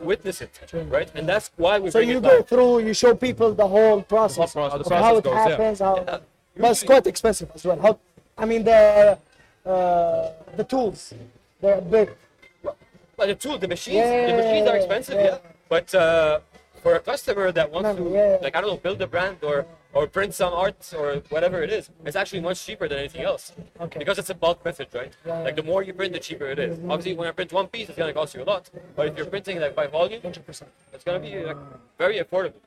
witness 0.00 0.40
it, 0.40 0.50
right? 0.88 1.10
And 1.14 1.28
that's 1.28 1.50
why 1.56 1.78
we 1.78 1.90
So 1.90 1.98
you 1.98 2.20
go 2.20 2.42
through, 2.42 2.80
you 2.80 2.94
show 2.94 3.14
people 3.14 3.54
the 3.54 3.66
whole 3.66 4.02
process, 4.02 4.52
process. 4.52 4.80
of 4.80 4.88
The 4.88 4.96
how 4.96 5.16
it 5.16 5.24
process 5.24 5.24
goes, 5.24 5.34
yeah. 5.34 5.48
happens. 5.50 5.78
How, 5.80 5.96
Yeah. 5.96 6.18
but 6.62 6.70
it's 6.72 6.82
quite 6.82 7.06
expensive 7.06 7.50
as 7.54 7.64
well. 7.64 7.78
How, 7.80 7.98
I 8.36 8.44
mean 8.44 8.64
the 8.64 9.18
uh, 9.64 10.32
the 10.56 10.64
tools, 10.64 11.14
they're 11.60 11.80
big. 11.80 12.10
But 13.16 13.26
the 13.28 13.34
tool, 13.34 13.58
the 13.58 13.68
machines, 13.68 13.96
Yeah, 13.96 14.26
the 14.30 14.36
machines 14.42 14.66
are 14.68 14.76
expensive, 14.76 15.14
yeah. 15.14 15.24
yeah. 15.24 15.38
But 15.68 15.94
uh, 15.94 16.40
for 16.82 16.94
a 16.96 17.00
customer 17.00 17.52
that 17.52 17.70
wants 17.70 17.88
No, 17.98 18.04
to, 18.08 18.10
yeah. 18.10 18.38
like 18.42 18.56
I 18.56 18.60
don't 18.60 18.70
know, 18.70 18.76
build 18.76 19.00
a 19.00 19.06
brand 19.06 19.38
or 19.42 19.64
or 19.94 20.06
print 20.06 20.34
some 20.34 20.52
art 20.52 20.92
or 20.96 21.16
whatever 21.28 21.62
it 21.62 21.70
is, 21.70 21.90
it's 22.04 22.16
actually 22.16 22.40
much 22.40 22.64
cheaper 22.64 22.88
than 22.88 22.98
anything 22.98 23.22
else. 23.22 23.52
Okay. 23.80 23.98
Because 23.98 24.18
it's 24.18 24.30
a 24.30 24.34
bulk 24.34 24.64
method, 24.64 24.88
right? 24.94 25.12
Yeah. 25.26 25.40
Like 25.40 25.56
the 25.56 25.62
more 25.62 25.82
you 25.82 25.92
print, 25.92 26.12
the 26.12 26.18
cheaper 26.18 26.46
it 26.46 26.58
is. 26.58 26.78
Obviously, 26.88 27.14
when 27.14 27.28
I 27.28 27.32
print 27.32 27.52
one 27.52 27.68
piece, 27.68 27.88
it's 27.88 27.98
gonna 27.98 28.12
cost 28.12 28.34
you 28.34 28.42
a 28.42 28.44
lot. 28.44 28.70
But 28.96 29.08
if 29.08 29.16
you're 29.16 29.26
printing 29.26 29.60
like 29.60 29.74
by 29.74 29.86
volume, 29.86 30.22
it's 30.24 31.04
gonna 31.04 31.20
be 31.20 31.44
like 31.44 31.58
very 31.98 32.18
affordable. 32.18 32.62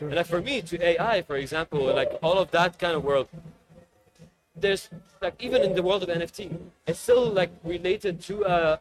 And 0.00 0.14
like 0.14 0.26
for 0.26 0.40
me, 0.40 0.62
to 0.62 0.82
AI, 0.82 1.22
for 1.22 1.36
example, 1.36 1.80
like 1.94 2.10
all 2.22 2.38
of 2.38 2.50
that 2.52 2.78
kind 2.78 2.94
of 2.96 3.04
world, 3.04 3.28
there's 4.56 4.88
like 5.20 5.34
even 5.40 5.62
in 5.62 5.74
the 5.74 5.82
world 5.82 6.02
of 6.02 6.08
NFT, 6.08 6.58
it's 6.86 6.98
still 6.98 7.30
like 7.30 7.50
related 7.64 8.20
to 8.22 8.44
uh, 8.44 8.76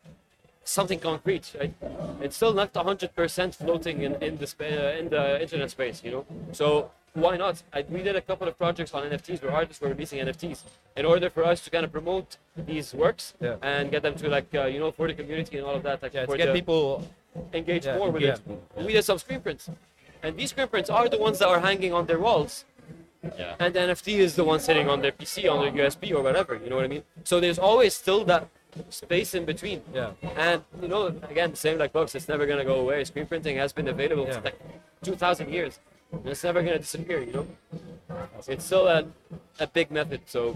something 0.63 0.99
concrete, 0.99 1.53
right? 1.59 1.73
It's 2.21 2.35
still 2.35 2.53
not 2.53 2.73
100% 2.73 3.55
floating 3.55 4.01
in 4.01 4.15
in 4.21 4.37
the 4.37 4.47
spa- 4.47 4.65
uh, 4.65 4.99
in 4.99 5.09
the 5.09 5.41
internet 5.41 5.69
space, 5.71 6.03
you 6.03 6.11
know. 6.11 6.25
So 6.51 6.91
why 7.23 7.35
not? 7.37 7.55
I, 7.73 7.83
we 7.89 8.01
did 8.03 8.15
a 8.15 8.21
couple 8.21 8.47
of 8.47 8.57
projects 8.57 8.93
on 8.93 9.03
NFTs 9.11 9.41
where 9.43 9.51
artists 9.51 9.81
were 9.81 9.89
releasing 9.89 10.19
NFTs 10.19 10.59
in 10.95 11.05
order 11.05 11.29
for 11.29 11.43
us 11.51 11.61
to 11.65 11.69
kind 11.69 11.83
of 11.87 11.91
promote 11.91 12.37
these 12.55 12.93
works 12.93 13.33
Yeah. 13.41 13.55
and 13.61 13.89
get 13.91 14.01
them 14.03 14.15
to 14.21 14.25
like 14.29 14.47
uh, 14.53 14.65
you 14.73 14.79
know 14.79 14.91
for 14.91 15.05
the 15.07 15.13
community 15.13 15.57
and 15.57 15.65
all 15.67 15.75
of 15.75 15.83
that. 15.83 15.97
Like 16.03 16.13
Yeah, 16.13 16.25
for 16.25 16.33
to 16.33 16.37
get 16.37 16.47
the- 16.47 16.53
people. 16.61 16.83
engaged 17.53 17.85
Yeah, 17.85 17.97
more 17.99 18.09
with 18.15 18.23
yeah. 18.23 18.35
it. 18.77 18.85
We 18.87 18.93
did 18.97 19.05
some 19.11 19.19
screen 19.23 19.41
prints, 19.41 19.63
and 20.23 20.31
these 20.39 20.49
screen 20.53 20.67
prints 20.73 20.89
are 20.89 21.07
the 21.15 21.19
ones 21.27 21.37
that 21.39 21.47
are 21.53 21.59
hanging 21.69 21.93
on 21.99 22.03
their 22.09 22.19
walls. 22.27 22.53
Yeah. 23.37 23.55
And 23.59 23.69
the 23.75 23.79
NFT 23.89 24.07
is 24.27 24.31
the 24.39 24.43
one 24.43 24.59
sitting 24.59 24.87
on 24.93 25.01
their 25.03 25.11
PC, 25.19 25.35
on 25.53 25.57
their 25.63 25.73
USB 25.89 26.03
or 26.17 26.21
whatever. 26.27 26.53
You 26.63 26.69
know 26.69 26.77
what 26.79 26.85
I 26.85 26.93
mean? 26.95 27.03
So 27.31 27.39
there's 27.43 27.59
always 27.69 27.93
still 28.03 28.21
that 28.25 28.43
space 28.89 29.31
in 29.39 29.43
between. 29.45 29.79
Yeah. 29.93 30.11
And 30.47 30.61
you 30.81 30.87
know, 30.93 31.01
again, 31.33 31.49
same 31.55 31.77
like 31.83 31.91
books, 31.93 32.15
it's 32.15 32.27
never 32.33 32.45
gonna 32.51 32.65
go 32.73 32.77
away. 32.85 33.03
Screen 33.11 33.25
printing 33.31 33.55
has 33.57 33.71
been 33.73 33.87
available 33.95 34.25
Yeah. 34.27 34.37
for 34.37 34.41
like 34.49 34.59
2,000 35.03 35.49
years. 35.57 35.79
And 36.11 36.27
it's 36.27 36.43
never 36.43 36.61
gonna 36.61 36.79
disappear. 36.79 37.21
You 37.21 37.33
know, 37.33 37.47
it's 38.47 38.65
still 38.65 38.87
a, 38.87 39.05
a 39.59 39.67
big 39.67 39.91
method. 39.91 40.21
So 40.25 40.55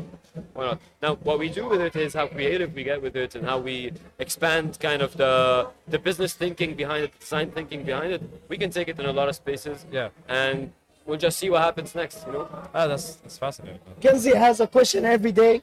why 0.53 0.65
not? 0.65 0.79
Now, 1.01 1.15
what 1.15 1.39
we 1.39 1.49
do 1.49 1.67
with 1.67 1.81
it 1.81 1.95
is 1.95 2.13
how 2.13 2.27
creative 2.27 2.73
we 2.73 2.83
get 2.83 3.01
with 3.01 3.15
it, 3.15 3.35
and 3.35 3.45
how 3.45 3.59
we 3.59 3.91
expand 4.19 4.79
kind 4.79 5.01
of 5.01 5.17
the 5.17 5.67
the 5.87 5.99
business 5.99 6.33
thinking 6.33 6.75
behind 6.75 7.03
it, 7.05 7.11
the 7.13 7.19
design 7.19 7.51
thinking 7.51 7.83
behind 7.83 8.13
it. 8.13 8.21
We 8.47 8.57
can 8.57 8.69
take 8.69 8.87
it 8.87 8.99
in 8.99 9.05
a 9.05 9.13
lot 9.13 9.27
of 9.29 9.35
spaces. 9.35 9.85
Yeah. 9.91 10.09
And 10.27 10.71
we'll 11.05 11.17
just 11.17 11.37
see 11.39 11.49
what 11.49 11.61
happens 11.61 11.93
next. 11.95 12.25
You 12.25 12.33
know. 12.33 12.47
Ah, 12.73 12.87
that's 12.87 13.15
that's 13.15 13.37
fascinating. 13.37 13.79
Kenzie 13.99 14.35
has 14.35 14.59
a 14.59 14.67
question 14.67 15.05
every 15.05 15.31
day 15.31 15.61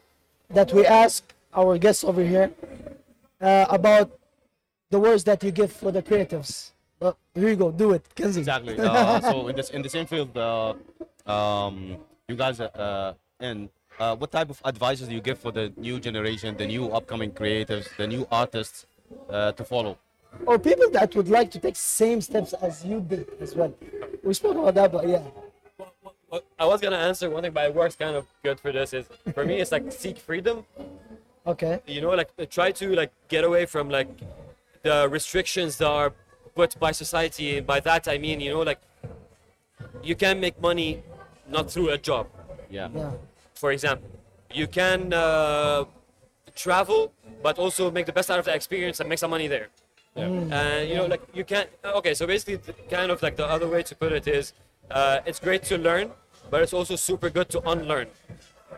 that 0.51 0.73
we 0.73 0.87
ask 0.87 1.23
our 1.55 1.79
guests 1.79 2.05
over 2.05 2.23
here 2.23 2.51
uh, 3.41 3.67
about 3.71 4.11
the 4.91 4.99
words 4.99 5.25
that 5.25 5.43
you 5.43 5.51
give 5.51 5.73
for 5.73 5.91
the 5.93 6.03
creatives. 6.03 6.73
Well, 7.01 7.17
here 7.35 7.49
you 7.49 7.57
go, 7.57 7.71
do 7.71 7.93
it, 7.93 8.05
Kenzie. 8.15 8.41
Exactly. 8.41 8.77
Uh, 8.79 9.21
so 9.21 9.49
in 9.49 9.57
this 9.57 9.71
in 9.71 9.83
the 9.83 9.89
same 9.89 10.07
field, 10.07 10.37
uh, 10.37 10.75
um, 11.27 11.97
you 12.27 12.37
guys 12.37 12.61
are 12.61 12.71
uh, 12.75 13.45
in. 13.45 13.69
Uh, 13.99 14.15
what 14.15 14.31
type 14.31 14.49
of 14.49 14.63
advices 14.65 15.09
do 15.09 15.15
you 15.15 15.21
give 15.21 15.39
for 15.39 15.51
the 15.51 15.73
new 15.77 15.99
generation, 15.99 16.57
the 16.57 16.67
new 16.67 16.87
upcoming 16.91 17.33
creatives, 17.33 17.89
the 17.97 18.07
new 18.07 18.25
artists 18.31 18.87
uh, 19.29 19.51
to 19.51 19.65
follow? 19.65 19.99
Or 20.47 20.57
people 20.57 20.89
that 20.91 21.17
would 21.17 21.29
like 21.29 21.51
to 21.51 21.59
take 21.59 21.75
same 21.75 22.21
steps 22.21 22.53
as 22.53 22.85
you 22.85 23.01
did 23.01 23.27
as 23.41 23.57
well. 23.57 23.75
We 24.23 24.35
spoke 24.35 24.57
about 24.57 24.75
that, 24.77 24.93
but 24.93 25.09
yeah. 25.09 25.23
Well, 26.31 26.43
I 26.59 26.67
was 26.67 26.81
gonna 26.81 26.97
answer 26.97 27.29
one 27.29 27.43
thing, 27.43 27.53
but 27.53 27.65
it 27.71 27.75
works 27.75 27.97
kind 27.97 28.15
of 28.15 28.27
good 28.45 28.61
for 28.61 28.71
this. 28.71 28.93
Is 28.93 29.07
for 29.35 29.45
me, 29.45 29.61
it's 29.61 29.73
like 29.73 29.91
seek 29.91 30.19
freedom. 30.19 30.65
Okay. 31.47 31.81
You 31.87 32.01
know, 32.01 32.11
like 32.11 32.31
try 32.51 32.71
to 32.73 32.95
like 32.95 33.13
get 33.29 33.43
away 33.43 33.67
from 33.67 33.89
like 33.89 34.09
the 34.83 35.09
restrictions 35.09 35.79
that 35.79 35.89
are 35.89 36.13
put 36.61 36.71
by 36.87 36.93
society. 37.05 37.49
By 37.73 37.79
that 37.89 38.03
I 38.15 38.17
mean, 38.25 38.39
you 38.45 38.51
know, 38.55 38.65
like 38.71 38.81
you 40.09 40.17
can 40.23 40.37
make 40.45 40.57
money 40.69 40.91
not 41.57 41.65
through 41.73 41.91
a 41.97 41.99
job. 42.09 42.25
Yeah. 42.77 42.89
Yeah. 43.01 43.13
For 43.63 43.71
example, 43.77 44.09
you 44.61 44.67
can 44.79 45.01
uh, 45.13 45.85
travel, 46.65 47.01
but 47.47 47.55
also 47.65 47.83
make 47.97 48.07
the 48.11 48.17
best 48.19 48.29
out 48.33 48.39
of 48.43 48.47
the 48.49 48.55
experience 48.61 48.97
and 49.01 49.07
make 49.11 49.21
some 49.25 49.33
money 49.37 49.49
there. 49.57 49.69
And 50.17 50.89
you 50.89 50.97
know, 50.99 51.07
like 51.15 51.23
you 51.39 51.45
can't. 51.53 51.69
Okay, 51.99 52.15
so 52.19 52.23
basically, 52.27 52.57
the, 52.69 52.75
kind 52.97 53.11
of 53.15 53.19
like 53.27 53.37
the 53.43 53.49
other 53.55 53.69
way 53.75 53.83
to 53.91 53.95
put 54.03 54.11
it 54.19 54.27
is, 54.39 54.45
uh, 54.91 55.29
it's 55.29 55.41
great 55.49 55.63
to 55.71 55.77
learn, 55.89 56.07
but 56.51 56.59
it's 56.65 56.75
also 56.79 56.95
super 56.97 57.31
good 57.37 57.49
to 57.55 57.59
unlearn. 57.73 58.09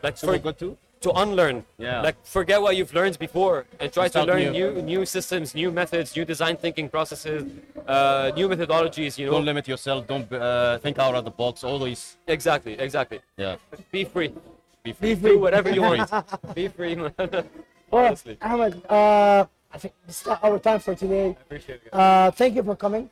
Like 0.05 0.17
Super 0.19 0.35
for, 0.35 0.39
good 0.47 0.59
too? 0.63 0.73
To 1.01 1.11
unlearn. 1.13 1.65
Yeah. 1.79 2.03
Like 2.03 2.17
forget 2.25 2.61
what 2.61 2.77
you've 2.77 2.93
learned 2.93 3.19
before 3.19 3.67
and 3.79 3.93
try 3.93 4.09
to 4.09 4.23
learn 4.25 4.53
new. 4.53 4.73
new 4.73 4.83
new 4.83 5.07
systems, 5.07 5.55
new 5.55 5.71
methods, 5.71 6.15
new 6.15 6.25
design 6.25 6.57
thinking 6.57 6.89
processes, 6.89 7.45
uh, 7.87 8.31
new 8.37 8.49
methodologies. 8.49 9.19
You 9.19 9.27
know. 9.27 9.33
Don't 9.33 9.45
limit 9.45 9.67
yourself. 9.67 10.07
Don't 10.07 10.31
uh, 10.33 10.79
think 10.79 10.99
out 10.99 11.15
of 11.15 11.25
the 11.25 11.31
box. 11.31 11.65
Always. 11.65 12.17
exactly, 12.27 12.75
exactly. 12.75 13.21
Yeah. 13.37 13.57
Be 13.91 14.05
free. 14.05 14.33
Be 14.83 14.93
free. 14.93 15.15
Do 15.15 15.39
whatever 15.39 15.71
you 15.71 15.83
want. 15.83 16.11
Be 16.55 16.69
free, 16.69 16.95
man. 16.95 17.13
Well, 17.91 18.17
Ahmed, 18.41 18.83
uh, 18.89 19.47
I 19.73 19.79
think 19.79 19.95
this 20.07 20.23
is 20.23 20.29
our 20.29 20.59
time 20.59 20.79
for 20.79 20.95
today. 20.95 21.37
Appreciate 21.41 21.81
it. 21.85 21.93
Uh, 21.93 22.31
thank 22.31 22.55
you 22.55 22.63
for 22.63 22.77
coming. 22.77 23.11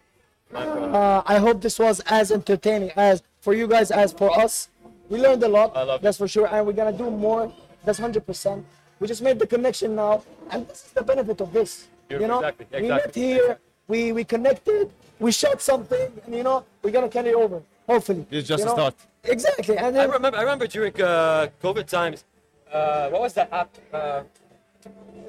Uh, 0.55 1.23
I 1.27 1.39
hope 1.39 1.61
this 1.61 1.79
was 1.79 2.01
as 2.07 2.33
entertaining 2.33 2.93
as 2.97 3.23
for 3.41 3.55
you 3.55 3.67
guys 3.67 3.91
as 3.91 4.13
for 4.13 4.31
us. 4.39 4.71
We 5.09 5.19
learned 5.19 5.43
a 5.43 5.49
lot. 5.49 5.77
I 5.77 5.83
love 5.83 6.01
it. 6.01 6.03
that's 6.05 6.19
for 6.19 6.29
sure, 6.29 6.47
and 6.47 6.67
we're 6.67 6.73
gonna 6.73 6.97
do 6.97 7.11
more. 7.11 7.53
That's 7.85 7.99
hundred 7.99 8.27
percent. 8.27 8.65
We 9.01 9.07
just 9.07 9.23
made 9.23 9.39
the 9.39 9.47
connection 9.47 9.95
now, 9.95 10.23
and 10.51 10.67
this 10.67 10.87
is 10.87 10.93
the 10.93 11.03
benefit 11.03 11.41
of 11.41 11.53
this. 11.53 11.89
You 12.11 12.27
know, 12.27 12.41
Exactly, 12.41 12.67
we 12.83 12.89
met 12.89 13.15
here, 13.15 13.59
we 13.87 14.13
we 14.13 14.25
connected, 14.25 14.91
we 15.21 15.31
shot 15.31 15.61
something, 15.61 16.09
and 16.25 16.35
you 16.35 16.43
know, 16.43 16.65
we're 16.83 16.91
gonna 16.91 17.09
carry 17.09 17.35
over. 17.35 17.63
Hopefully, 17.87 18.27
It's 18.31 18.49
just 18.49 18.65
you 18.65 18.65
a 18.65 18.69
know? 18.69 18.75
start. 18.75 18.95
Exactly, 19.25 19.77
and 19.77 19.95
then, 19.95 20.09
I 20.09 20.13
remember. 20.13 20.39
I 20.39 20.43
remember 20.43 20.67
during 20.67 20.95
uh, 21.01 21.49
COVID 21.63 21.87
times. 21.87 22.25
Uh, 22.73 23.09
what 23.11 23.21
was 23.23 23.33
that 23.35 23.53
app? 23.53 23.71
Uh, 23.93 24.23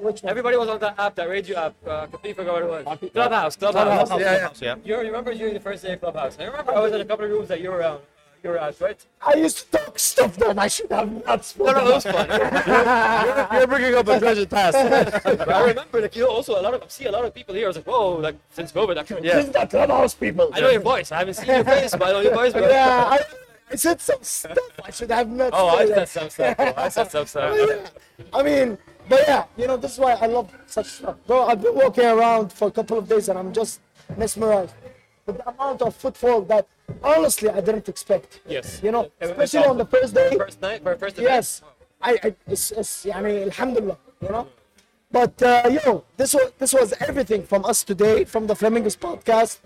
which 0.00 0.22
one? 0.22 0.30
everybody 0.30 0.56
was 0.56 0.68
on 0.68 0.78
that 0.80 0.98
app, 0.98 1.14
that 1.16 1.28
radio 1.28 1.58
app. 1.58 1.74
Uh, 1.86 2.00
I 2.02 2.06
completely 2.06 2.32
forgot 2.44 2.54
what 2.54 2.62
it 2.62 2.86
was. 2.86 3.10
Clubhouse. 3.12 3.56
Clubhouse. 3.56 4.08
Clubhouse, 4.08 4.20
yeah, 4.20 4.48
yeah. 4.60 4.74
Yeah. 4.84 4.84
You 4.84 4.98
remember 5.00 5.34
during 5.34 5.54
the 5.54 5.60
first 5.60 5.82
day 5.84 5.92
of 5.94 6.00
Clubhouse? 6.00 6.36
I 6.38 6.44
remember 6.44 6.74
I 6.74 6.80
was 6.80 6.92
in 6.92 7.00
a 7.00 7.04
couple 7.04 7.24
of 7.26 7.30
rooms 7.30 7.48
that 7.48 7.60
you 7.60 7.70
were 7.70 7.78
around. 7.78 8.00
You 8.42 8.50
were 8.50 8.58
at, 8.58 8.80
right? 8.80 9.04
I 9.20 9.34
used 9.34 9.58
to 9.58 9.78
talk 9.78 9.98
stuff 9.98 10.34
that 10.38 10.58
I 10.58 10.66
should 10.68 10.90
have 10.90 11.26
not 11.26 11.44
spoken. 11.44 11.74
No, 11.74 11.84
no, 11.84 11.90
it 11.90 11.94
was 11.94 12.04
fun. 12.04 12.26
You're 13.52 13.66
bringing 13.66 13.94
up 13.94 14.08
a 14.08 14.18
treasure 14.18 14.46
past. 14.46 15.22
but 15.24 15.48
I 15.48 15.68
remember, 15.68 16.00
like, 16.00 16.16
you 16.16 16.26
also 16.26 16.58
a 16.58 16.62
lot 16.62 16.72
of, 16.72 16.90
see 16.90 17.04
a 17.04 17.10
lot 17.12 17.24
of 17.26 17.34
people 17.34 17.54
here. 17.54 17.66
I 17.66 17.68
was 17.68 17.76
like, 17.76 17.86
whoa, 17.86 18.16
like, 18.16 18.36
since 18.50 18.72
COVID, 18.72 18.96
like, 18.96 19.08
This 19.08 19.44
is 19.44 19.50
the 19.50 19.66
clubhouse 19.66 20.14
people. 20.14 20.48
I 20.54 20.60
know 20.60 20.70
your 20.70 20.80
voice. 20.80 21.12
I 21.12 21.18
haven't 21.18 21.34
seen 21.34 21.48
your 21.48 21.64
face, 21.64 21.90
but 21.90 22.02
I 22.02 22.12
know 22.12 22.20
your 22.20 22.34
voice. 22.34 22.54
But 22.54 22.70
Yeah, 22.70 23.08
I, 23.10 23.20
I 23.70 23.76
said 23.76 24.00
some 24.00 24.22
stuff 24.22 24.58
I 24.82 24.90
should 24.90 25.10
have 25.10 25.28
not 25.28 25.50
Oh, 25.52 25.68
I 25.68 25.86
said. 25.86 26.08
some 26.08 26.30
stuff. 26.30 26.56
I 26.58 26.88
said 26.88 27.10
some 27.10 27.26
stuff. 27.26 27.92
I 28.32 28.42
mean, 28.42 28.78
but 29.08 29.20
yeah, 29.28 29.44
you 29.58 29.66
know, 29.66 29.76
this 29.76 29.92
is 29.92 29.98
why 29.98 30.12
I 30.12 30.26
love 30.26 30.50
such 30.66 30.86
stuff. 30.86 31.16
Bro, 31.26 31.44
I've 31.46 31.60
been 31.60 31.74
walking 31.74 32.06
around 32.06 32.52
for 32.54 32.68
a 32.68 32.70
couple 32.70 32.96
of 32.96 33.06
days 33.06 33.28
and 33.28 33.38
I'm 33.38 33.52
just 33.52 33.80
mesmerized 34.16 34.74
with 35.26 35.36
the 35.36 35.48
amount 35.48 35.82
of 35.82 35.94
footfall 35.94 36.40
that 36.42 36.66
honestly, 37.02 37.48
I 37.48 37.60
didn't 37.60 37.88
expect. 37.88 38.40
Yes. 38.46 38.80
You 38.82 38.92
know, 38.92 39.10
especially 39.20 39.64
on 39.64 39.78
the 39.78 39.86
first 39.86 40.14
day. 40.14 40.36
First 40.36 40.60
night, 40.60 40.82
first. 40.98 41.18
Yes. 41.18 41.62
I, 42.02 42.18
I 42.22 42.34
it's, 42.46 42.70
it's, 42.72 43.06
I 43.14 43.20
mean, 43.20 43.42
alhamdulillah, 43.44 43.98
you 44.22 44.28
know. 44.28 44.48
But 45.12 45.42
uh, 45.42 45.62
you 45.70 45.80
know, 45.84 46.04
this 46.16 46.34
was 46.34 46.52
this 46.58 46.72
was 46.72 46.94
everything 47.00 47.42
from 47.42 47.64
us 47.64 47.82
today 47.82 48.24
from 48.24 48.46
the 48.46 48.54
Flamingos 48.54 48.96
podcast. 48.96 49.58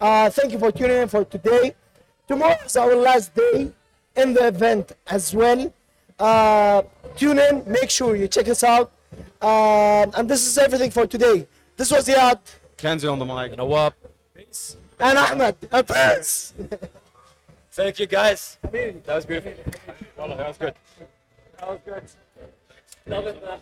Uh, 0.00 0.28
thank 0.30 0.52
you 0.52 0.58
for 0.58 0.70
tuning 0.70 0.98
in 0.98 1.08
for 1.08 1.24
today. 1.24 1.74
Tomorrow 2.28 2.58
is 2.64 2.76
our 2.76 2.94
last 2.94 3.34
day 3.34 3.72
in 4.14 4.34
the 4.34 4.46
event 4.46 4.92
as 5.06 5.34
well. 5.34 5.72
Uh, 6.18 6.82
tune 7.16 7.38
in, 7.38 7.64
make 7.66 7.88
sure 7.88 8.14
you 8.14 8.28
check 8.28 8.48
us 8.48 8.62
out. 8.62 8.92
Uh, 9.40 10.06
and 10.14 10.28
this 10.28 10.46
is 10.46 10.58
everything 10.58 10.90
for 10.90 11.06
today. 11.06 11.48
This 11.76 11.90
was 11.90 12.06
Yad. 12.06 12.38
Kenzie 12.76 13.08
on 13.08 13.18
the 13.18 13.24
mic. 13.24 13.52
You 13.52 13.56
know 13.56 13.64
what? 13.64 13.94
Peace 14.34 14.76
and 15.00 15.18
Ahmed. 15.18 15.56
A 15.72 15.82
peace. 15.82 16.54
Thank 17.72 17.98
you, 18.00 18.06
guys. 18.06 18.58
That 18.62 19.06
was 19.06 19.24
beautiful. 19.24 19.52
That 20.16 20.46
was 20.46 20.58
good. 20.58 20.74
That 21.58 21.68
was 21.68 21.80
good. 21.84 22.02
Love 23.06 23.26
it, 23.26 23.42
man. 23.44 23.58